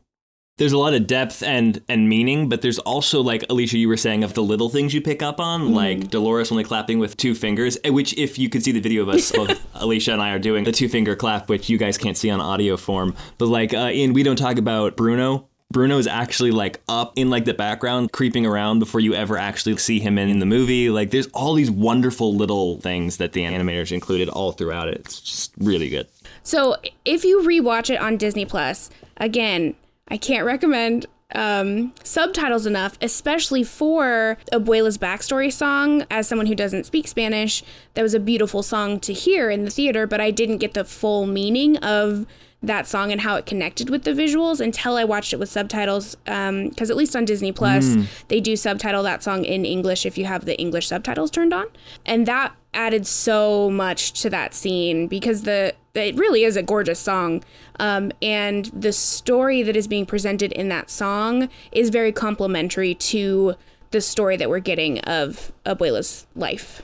[0.56, 3.96] There's a lot of depth and and meaning, but there's also like Alicia, you were
[3.96, 7.34] saying of the little things you pick up on, like Dolores only clapping with two
[7.34, 7.76] fingers.
[7.82, 10.38] eh, Which, if you could see the video of us, both Alicia and I are
[10.38, 13.16] doing the two finger clap, which you guys can't see on audio form.
[13.38, 15.48] But like uh, in we don't talk about Bruno.
[15.72, 19.76] Bruno is actually like up in like the background, creeping around before you ever actually
[19.78, 20.88] see him in, in the movie.
[20.88, 24.98] Like there's all these wonderful little things that the animators included all throughout it.
[25.00, 26.06] It's just really good.
[26.44, 29.74] So if you rewatch it on Disney Plus, again,
[30.08, 36.04] I can't recommend um, subtitles enough, especially for Abuela's backstory song.
[36.10, 39.70] As someone who doesn't speak Spanish, that was a beautiful song to hear in the
[39.70, 42.26] theater, but I didn't get the full meaning of
[42.62, 46.14] that song and how it connected with the visuals until I watched it with subtitles.
[46.24, 47.96] Because at least on Disney Plus,
[48.28, 51.66] they do subtitle that song in English if you have the English subtitles turned on,
[52.06, 56.98] and that added so much to that scene because the it really is a gorgeous
[56.98, 57.42] song
[57.78, 63.54] um, and the story that is being presented in that song is very complementary to
[63.90, 66.82] the story that we're getting of abuela's life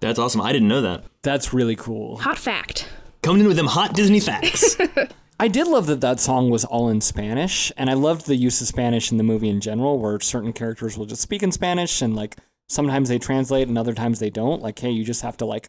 [0.00, 0.40] That's awesome.
[0.40, 1.04] I didn't know that.
[1.22, 2.18] That's really cool.
[2.18, 2.88] hot fact
[3.22, 4.76] Coming in with them hot Disney facts.
[5.40, 8.60] I did love that that song was all in Spanish, and I loved the use
[8.60, 12.00] of Spanish in the movie in general, where certain characters will just speak in Spanish,
[12.00, 12.36] and like
[12.68, 14.62] sometimes they translate and other times they don't.
[14.62, 15.68] Like, hey, you just have to like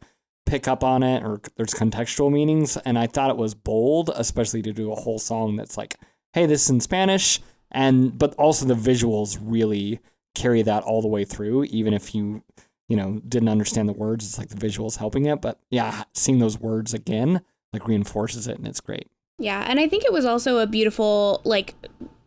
[0.49, 2.75] pick up on it, or there's contextual meanings.
[2.77, 5.95] And I thought it was bold, especially to do a whole song that's like,
[6.33, 7.39] hey, this is in Spanish,
[7.71, 9.99] and but also the visuals really
[10.35, 12.43] carry that all the way through, even if you
[12.87, 14.25] you know didn't understand the words.
[14.25, 17.41] It's like the visuals helping it, but yeah, seeing those words again
[17.71, 19.07] like reinforces it, and it's great.
[19.37, 21.75] Yeah, and I think it was also a beautiful like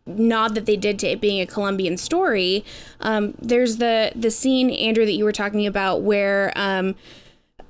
[0.05, 2.63] nod that they did to it being a Colombian story.
[3.01, 6.95] Um, there's the the scene Andrew that you were talking about where um,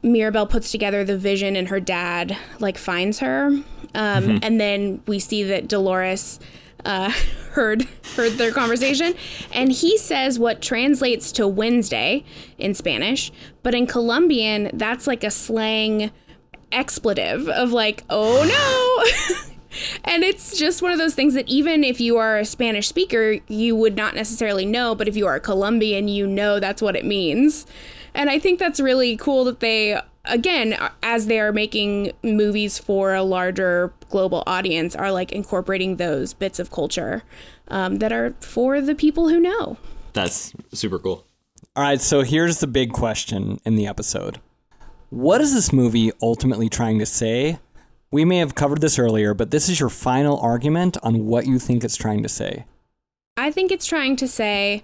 [0.04, 3.47] Mirabel puts together the vision and her dad like finds her,
[3.95, 6.39] um, and then we see that Dolores.
[6.86, 7.14] Uh,
[7.51, 9.14] heard heard their conversation,
[9.54, 12.26] and he says what translates to Wednesday
[12.58, 13.32] in Spanish,
[13.62, 16.12] but in Colombian that's like a slang
[16.74, 19.43] expletive of like, oh no.
[20.04, 23.38] and it's just one of those things that even if you are a Spanish speaker,
[23.47, 26.95] you would not necessarily know, but if you are a Colombian, you know that's what
[26.95, 27.66] it means.
[28.14, 33.14] And I think that's really cool that they again as they are making movies for
[33.14, 37.24] a larger global audience are like incorporating those bits of culture
[37.68, 39.78] um, that are for the people who know
[40.14, 41.26] That's super cool.
[41.76, 44.39] All right, so here's the big question in the episode.
[45.09, 47.57] What is this movie ultimately trying to say?
[48.11, 51.57] We may have covered this earlier, but this is your final argument on what you
[51.57, 52.66] think it's trying to say.
[53.38, 54.84] I think it's trying to say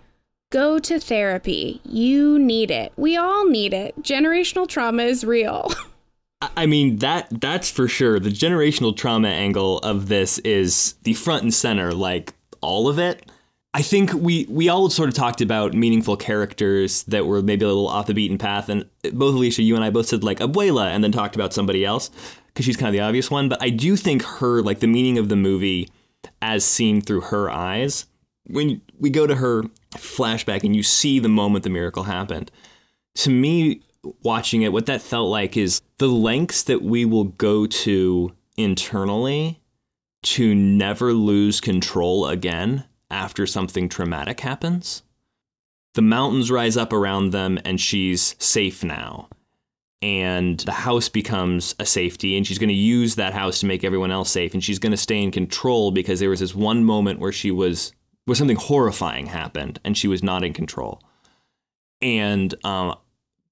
[0.52, 1.82] go to therapy.
[1.84, 2.92] You need it.
[2.96, 4.02] We all need it.
[4.02, 5.72] Generational trauma is real.
[6.56, 8.20] I- mean that that's for sure.
[8.20, 13.30] The generational trauma angle of this is the front and center, like all of it.
[13.74, 17.68] I think we we all sort of talked about meaningful characters that were maybe a
[17.68, 20.88] little off the beaten path, and both Alicia, you and I both said like Abuela,
[20.88, 22.10] and then talked about somebody else
[22.48, 23.48] because she's kind of the obvious one.
[23.48, 25.90] But I do think her like the meaning of the movie
[26.42, 28.06] as seen through her eyes.
[28.48, 29.66] When we go to her
[29.96, 32.52] flashback and you see the moment the miracle happened,
[33.16, 33.82] to me,
[34.24, 39.60] watching it, what that felt like is the lengths that we will go to internally
[40.22, 45.04] to never lose control again after something traumatic happens.
[45.96, 49.28] The mountains rise up around them, and she's safe now.
[50.02, 53.84] And the house becomes a safety, and she's going to use that house to make
[53.84, 54.54] everyone else safe.
[54.54, 57.52] And she's going to stay in control because there was this one moment where she
[57.52, 57.94] was,
[58.30, 61.02] where something horrifying happened, and she was not in control.
[62.02, 62.96] And um,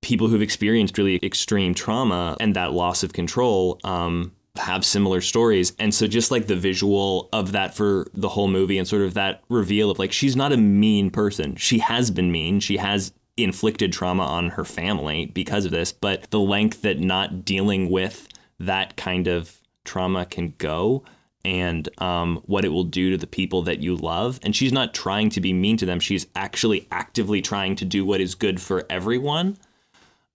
[0.02, 5.74] people who've experienced really extreme trauma and that loss of control um, have similar stories.
[5.80, 9.16] And so just like the visual of that for the whole movie and sort of
[9.16, 11.56] that reveal of like she's not a mean person.
[11.56, 12.60] She has been mean.
[12.60, 17.44] She has inflicted trauma on her family because of this, but the length that not
[17.44, 18.28] dealing with
[18.60, 21.04] that kind of trauma can go
[21.48, 24.38] and um, what it will do to the people that you love.
[24.44, 26.02] And she's not trying to be mean to them.
[26.02, 29.58] She's actually actively trying to do what is good for everyone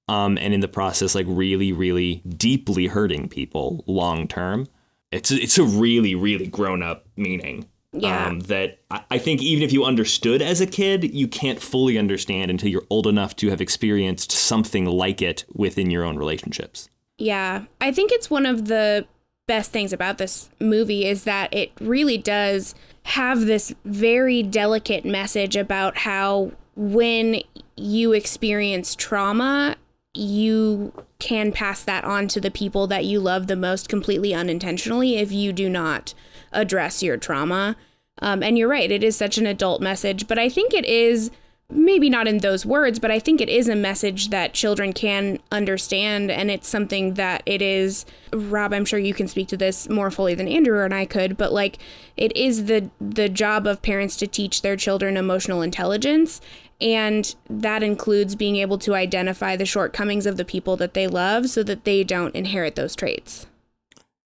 [0.09, 4.67] um, and in the process, like really, really deeply hurting people long term.
[5.11, 7.69] It's a, it's a really, really grown up meaning.
[7.93, 8.29] Yeah.
[8.29, 11.99] Um, that I, I think even if you understood as a kid, you can't fully
[11.99, 16.89] understand until you're old enough to have experienced something like it within your own relationships.
[17.19, 17.65] Yeah.
[17.83, 19.07] I think it's one of the
[19.53, 25.57] best things about this movie is that it really does have this very delicate message
[25.57, 27.39] about how when
[27.77, 29.77] you experience trauma
[30.15, 35.17] you can pass that on to the people that you love the most completely unintentionally
[35.17, 36.15] if you do not
[36.51, 37.77] address your trauma.
[38.23, 41.31] Um, and you're right, it is such an adult message, but I think it is
[41.75, 45.39] maybe not in those words, but I think it is a message that children can
[45.51, 46.31] understand.
[46.31, 50.11] And it's something that it is, Rob, I'm sure you can speak to this more
[50.11, 51.79] fully than Andrew and I could, but like
[52.17, 56.41] it is the, the job of parents to teach their children emotional intelligence.
[56.81, 61.49] And that includes being able to identify the shortcomings of the people that they love
[61.49, 63.47] so that they don't inherit those traits.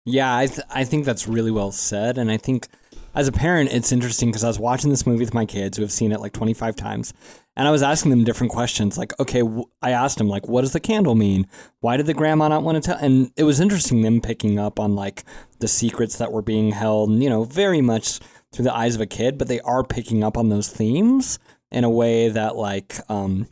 [0.04, 2.18] Yeah, I, th- I think that's really well said.
[2.18, 2.66] And I think
[3.14, 5.82] as a parent, it's interesting because I was watching this movie with my kids who
[5.82, 7.12] have seen it like 25 times.
[7.56, 8.96] And I was asking them different questions.
[8.96, 9.42] Like, okay,
[9.82, 11.46] I asked them, like, what does the candle mean?
[11.80, 12.98] Why did the grandma not want to tell?
[12.98, 15.24] And it was interesting them picking up on like
[15.58, 18.20] the secrets that were being held, you know, very much
[18.52, 21.38] through the eyes of a kid, but they are picking up on those themes
[21.70, 23.46] in a way that like um,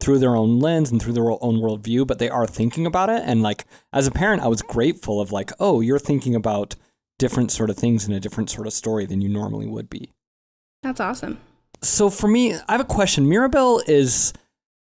[0.00, 3.22] through their own lens and through their own worldview, but they are thinking about it.
[3.24, 6.74] And like as a parent, I was grateful of like, oh, you're thinking about
[7.22, 10.10] different sort of things in a different sort of story than you normally would be.
[10.82, 11.38] That's awesome.
[11.80, 13.28] So for me, I have a question.
[13.28, 14.32] Mirabel is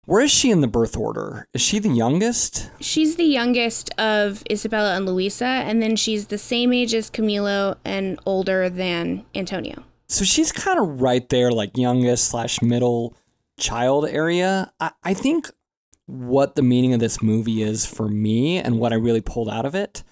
[0.06, 1.46] where is she in the birth order?
[1.54, 2.68] Is she the youngest?
[2.80, 7.76] She's the youngest of Isabela and Luisa, and then she's the same age as Camilo
[7.84, 9.84] and older than Antonio.
[10.08, 13.16] So she's kind of right there, like youngest slash middle
[13.58, 14.72] child area.
[14.80, 15.48] I, I think
[16.06, 19.64] what the meaning of this movie is for me and what I really pulled out
[19.64, 20.02] of it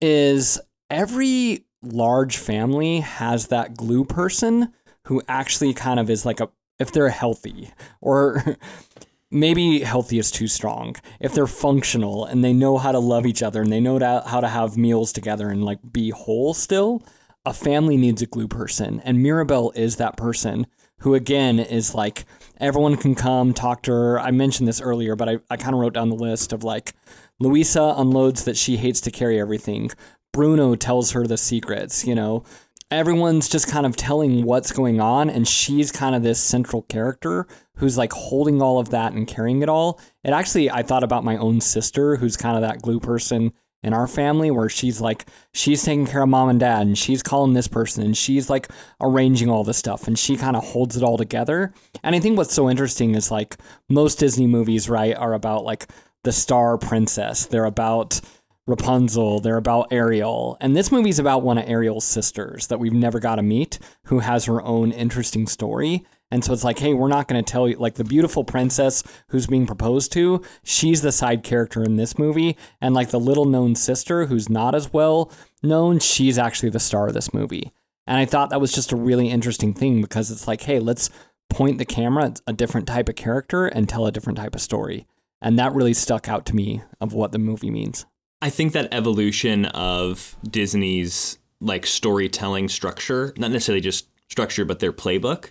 [0.00, 0.58] is
[0.92, 4.72] every large family has that glue person
[5.06, 7.70] who actually kind of is like a if they're healthy
[8.00, 8.56] or
[9.30, 13.42] maybe healthy is too strong if they're functional and they know how to love each
[13.42, 17.02] other and they know how to have meals together and like be whole still
[17.44, 20.66] a family needs a glue person, and Mirabel is that person
[20.98, 22.24] who, again, is like
[22.58, 24.20] everyone can come talk to her.
[24.20, 26.94] I mentioned this earlier, but I, I kind of wrote down the list of like
[27.40, 29.90] Luisa unloads that she hates to carry everything.
[30.32, 32.44] Bruno tells her the secrets, you know.
[32.90, 37.46] Everyone's just kind of telling what's going on, and she's kind of this central character
[37.76, 39.98] who's like holding all of that and carrying it all.
[40.22, 43.52] It actually, I thought about my own sister, who's kind of that glue person
[43.82, 47.22] in our family where she's like she's taking care of mom and dad and she's
[47.22, 48.68] calling this person and she's like
[49.00, 51.72] arranging all the stuff and she kind of holds it all together
[52.02, 53.56] and i think what's so interesting is like
[53.88, 55.86] most disney movies right are about like
[56.22, 58.20] the star princess they're about
[58.66, 63.18] rapunzel they're about ariel and this movie's about one of ariel's sisters that we've never
[63.18, 67.08] got to meet who has her own interesting story and so it's like, hey, we're
[67.08, 71.12] not going to tell you, like the beautiful princess who's being proposed to, she's the
[71.12, 72.56] side character in this movie.
[72.80, 75.30] And like the little known sister who's not as well
[75.62, 77.70] known, she's actually the star of this movie.
[78.06, 81.10] And I thought that was just a really interesting thing because it's like, hey, let's
[81.50, 84.62] point the camera at a different type of character and tell a different type of
[84.62, 85.06] story.
[85.42, 88.06] And that really stuck out to me of what the movie means.
[88.42, 94.92] I think that evolution of Disney's like storytelling structure, not necessarily just structure, but their
[94.92, 95.50] playbook,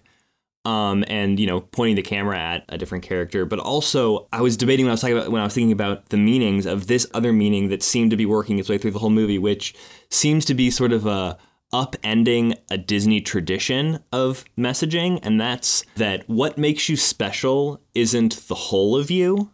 [0.65, 4.55] um, and you know pointing the camera at a different character but also i was
[4.55, 7.07] debating when i was talking about when i was thinking about the meanings of this
[7.13, 9.73] other meaning that seemed to be working its way through the whole movie which
[10.09, 11.37] seems to be sort of a
[11.73, 18.55] upending a disney tradition of messaging and that's that what makes you special isn't the
[18.55, 19.49] whole of you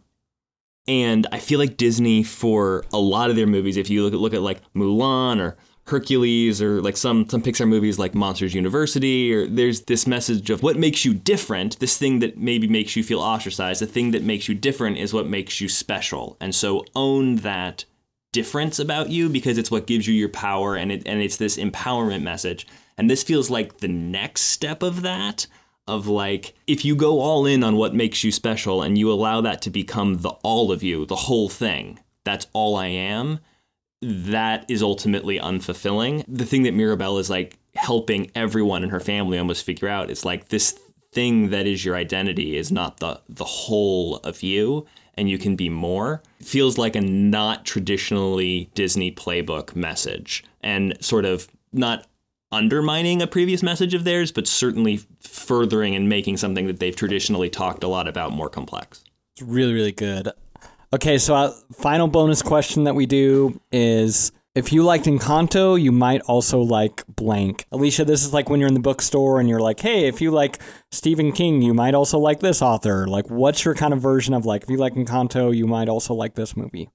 [0.88, 4.20] And I feel like Disney, for a lot of their movies, if you look at,
[4.20, 9.32] look at like Mulan or Hercules or like some some Pixar movies like Monsters University
[9.32, 13.04] or there's this message of what makes you different, this thing that maybe makes you
[13.04, 16.36] feel ostracized, the thing that makes you different is what makes you special.
[16.40, 17.84] And so own that
[18.32, 21.56] difference about you because it's what gives you your power and it and it's this
[21.56, 22.66] empowerment message.
[22.96, 25.46] And this feels like the next step of that
[25.88, 29.40] of like if you go all in on what makes you special and you allow
[29.40, 31.98] that to become the all of you, the whole thing.
[32.24, 33.40] That's all I am
[34.00, 36.24] that is ultimately unfulfilling.
[36.28, 40.24] The thing that Mirabel is like helping everyone in her family almost figure out is
[40.24, 40.78] like this
[41.12, 45.56] thing that is your identity is not the the whole of you and you can
[45.56, 46.22] be more.
[46.38, 52.06] It feels like a not traditionally Disney playbook message and sort of not
[52.50, 57.50] undermining a previous message of theirs, but certainly furthering and making something that they've traditionally
[57.50, 59.04] talked a lot about more complex.
[59.34, 60.30] It's really, really good.
[60.92, 65.92] Okay, so our final bonus question that we do is if you liked Encanto, you
[65.92, 67.66] might also like blank.
[67.70, 70.30] Alicia, this is like when you're in the bookstore and you're like, hey, if you
[70.30, 70.58] like
[70.90, 73.06] Stephen King, you might also like this author.
[73.06, 76.14] Like, what's your kind of version of like, if you like Encanto, you might also
[76.14, 76.88] like this movie?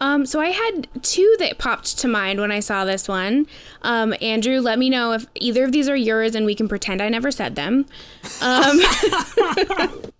[0.00, 3.46] Um, so I had two that popped to mind when I saw this one.
[3.82, 7.02] Um, Andrew, let me know if either of these are yours, and we can pretend
[7.02, 7.86] I never said them.
[8.40, 8.80] Um,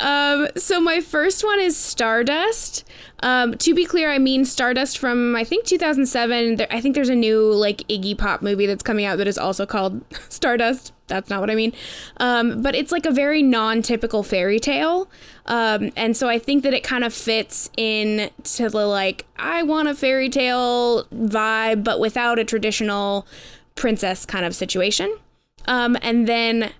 [0.00, 2.84] um, so my first one is Stardust.
[3.20, 6.56] Um, to be clear, I mean Stardust from I think 2007.
[6.56, 9.38] There, I think there's a new like Iggy Pop movie that's coming out that is
[9.38, 10.92] also called Stardust.
[11.08, 11.72] That's not what I mean.
[12.18, 15.10] Um, but it's like a very non-typical fairy tale,
[15.46, 19.62] um, and so I think that it kind of fits in to the like I
[19.62, 23.26] want a fairy tale vibe, but without a traditional
[23.74, 25.16] princess kind of situation.
[25.66, 26.72] Um, and then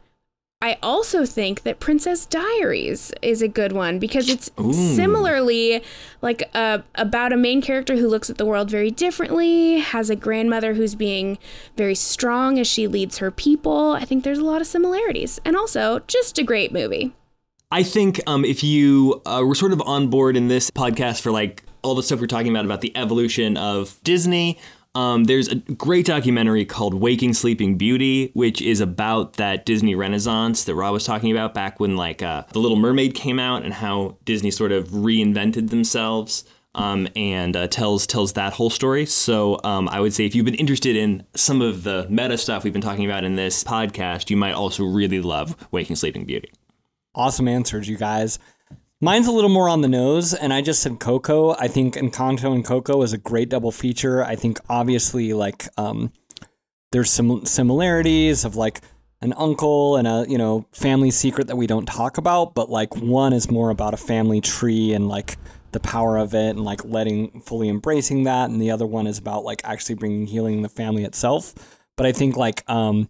[0.60, 4.72] I also think that Princess Diaries is a good one because it's Ooh.
[4.72, 5.84] similarly
[6.20, 10.16] like a, about a main character who looks at the world very differently, has a
[10.16, 11.38] grandmother who's being
[11.76, 13.92] very strong as she leads her people.
[13.92, 17.14] I think there's a lot of similarities, and also just a great movie.
[17.70, 21.30] I think um, if you uh, were sort of on board in this podcast for
[21.30, 24.58] like all the stuff we're talking about about the evolution of Disney,
[24.98, 30.64] um, there's a great documentary called Waking Sleeping Beauty, which is about that Disney Renaissance
[30.64, 33.72] that Rob was talking about back when like uh, The Little Mermaid came out and
[33.72, 36.42] how Disney sort of reinvented themselves.
[36.74, 39.06] Um, and uh, tells tells that whole story.
[39.06, 42.62] So um, I would say if you've been interested in some of the meta stuff
[42.62, 46.52] we've been talking about in this podcast, you might also really love Waking Sleeping Beauty.
[47.14, 48.38] Awesome answers, you guys.
[49.00, 51.54] Mine's a little more on the nose, and I just said Coco.
[51.54, 54.24] I think Encanto and Coco is a great double feature.
[54.24, 56.12] I think obviously like um,
[56.90, 58.80] there's some similarities of like
[59.20, 62.96] an uncle and a you know family secret that we don't talk about, but like
[62.96, 65.36] one is more about a family tree and like
[65.70, 69.18] the power of it and like letting fully embracing that, and the other one is
[69.18, 71.54] about like actually bringing healing in the family itself.
[71.96, 73.08] But I think like um,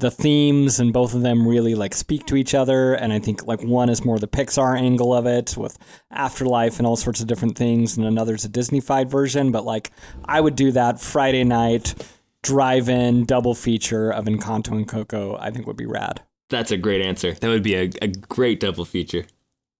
[0.00, 3.46] the themes and both of them really like speak to each other and i think
[3.46, 5.78] like one is more the pixar angle of it with
[6.10, 9.90] afterlife and all sorts of different things and another's a disneyfied version but like
[10.24, 11.94] i would do that friday night
[12.42, 17.02] drive-in double feature of encanto and coco i think would be rad that's a great
[17.02, 19.24] answer that would be a, a great double feature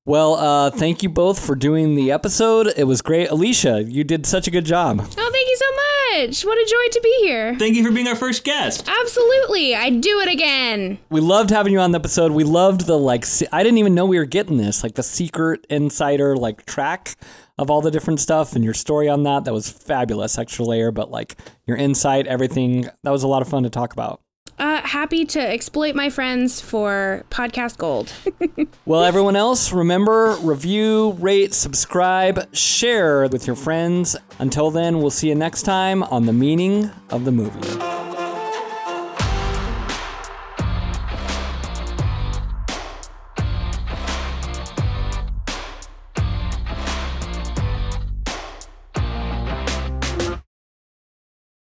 [0.06, 2.72] well, uh, thank you both for doing the episode.
[2.74, 3.30] It was great.
[3.30, 4.98] Alicia, you did such a good job.
[4.98, 5.89] Oh, thank you so much.
[6.12, 7.56] What a joy to be here.
[7.56, 8.88] Thank you for being our first guest.
[8.88, 9.76] Absolutely.
[9.76, 10.98] I'd do it again.
[11.08, 12.32] We loved having you on the episode.
[12.32, 15.66] We loved the, like, I didn't even know we were getting this, like, the secret
[15.70, 17.14] insider, like, track
[17.58, 19.44] of all the different stuff and your story on that.
[19.44, 21.36] That was fabulous, extra layer, but, like,
[21.66, 22.88] your insight, everything.
[23.04, 24.20] That was a lot of fun to talk about.
[24.60, 28.12] Uh, happy to exploit my friends for podcast gold.
[28.84, 34.16] well, everyone else, remember review, rate, subscribe, share with your friends.
[34.38, 38.19] Until then, we'll see you next time on The Meaning of the Movie.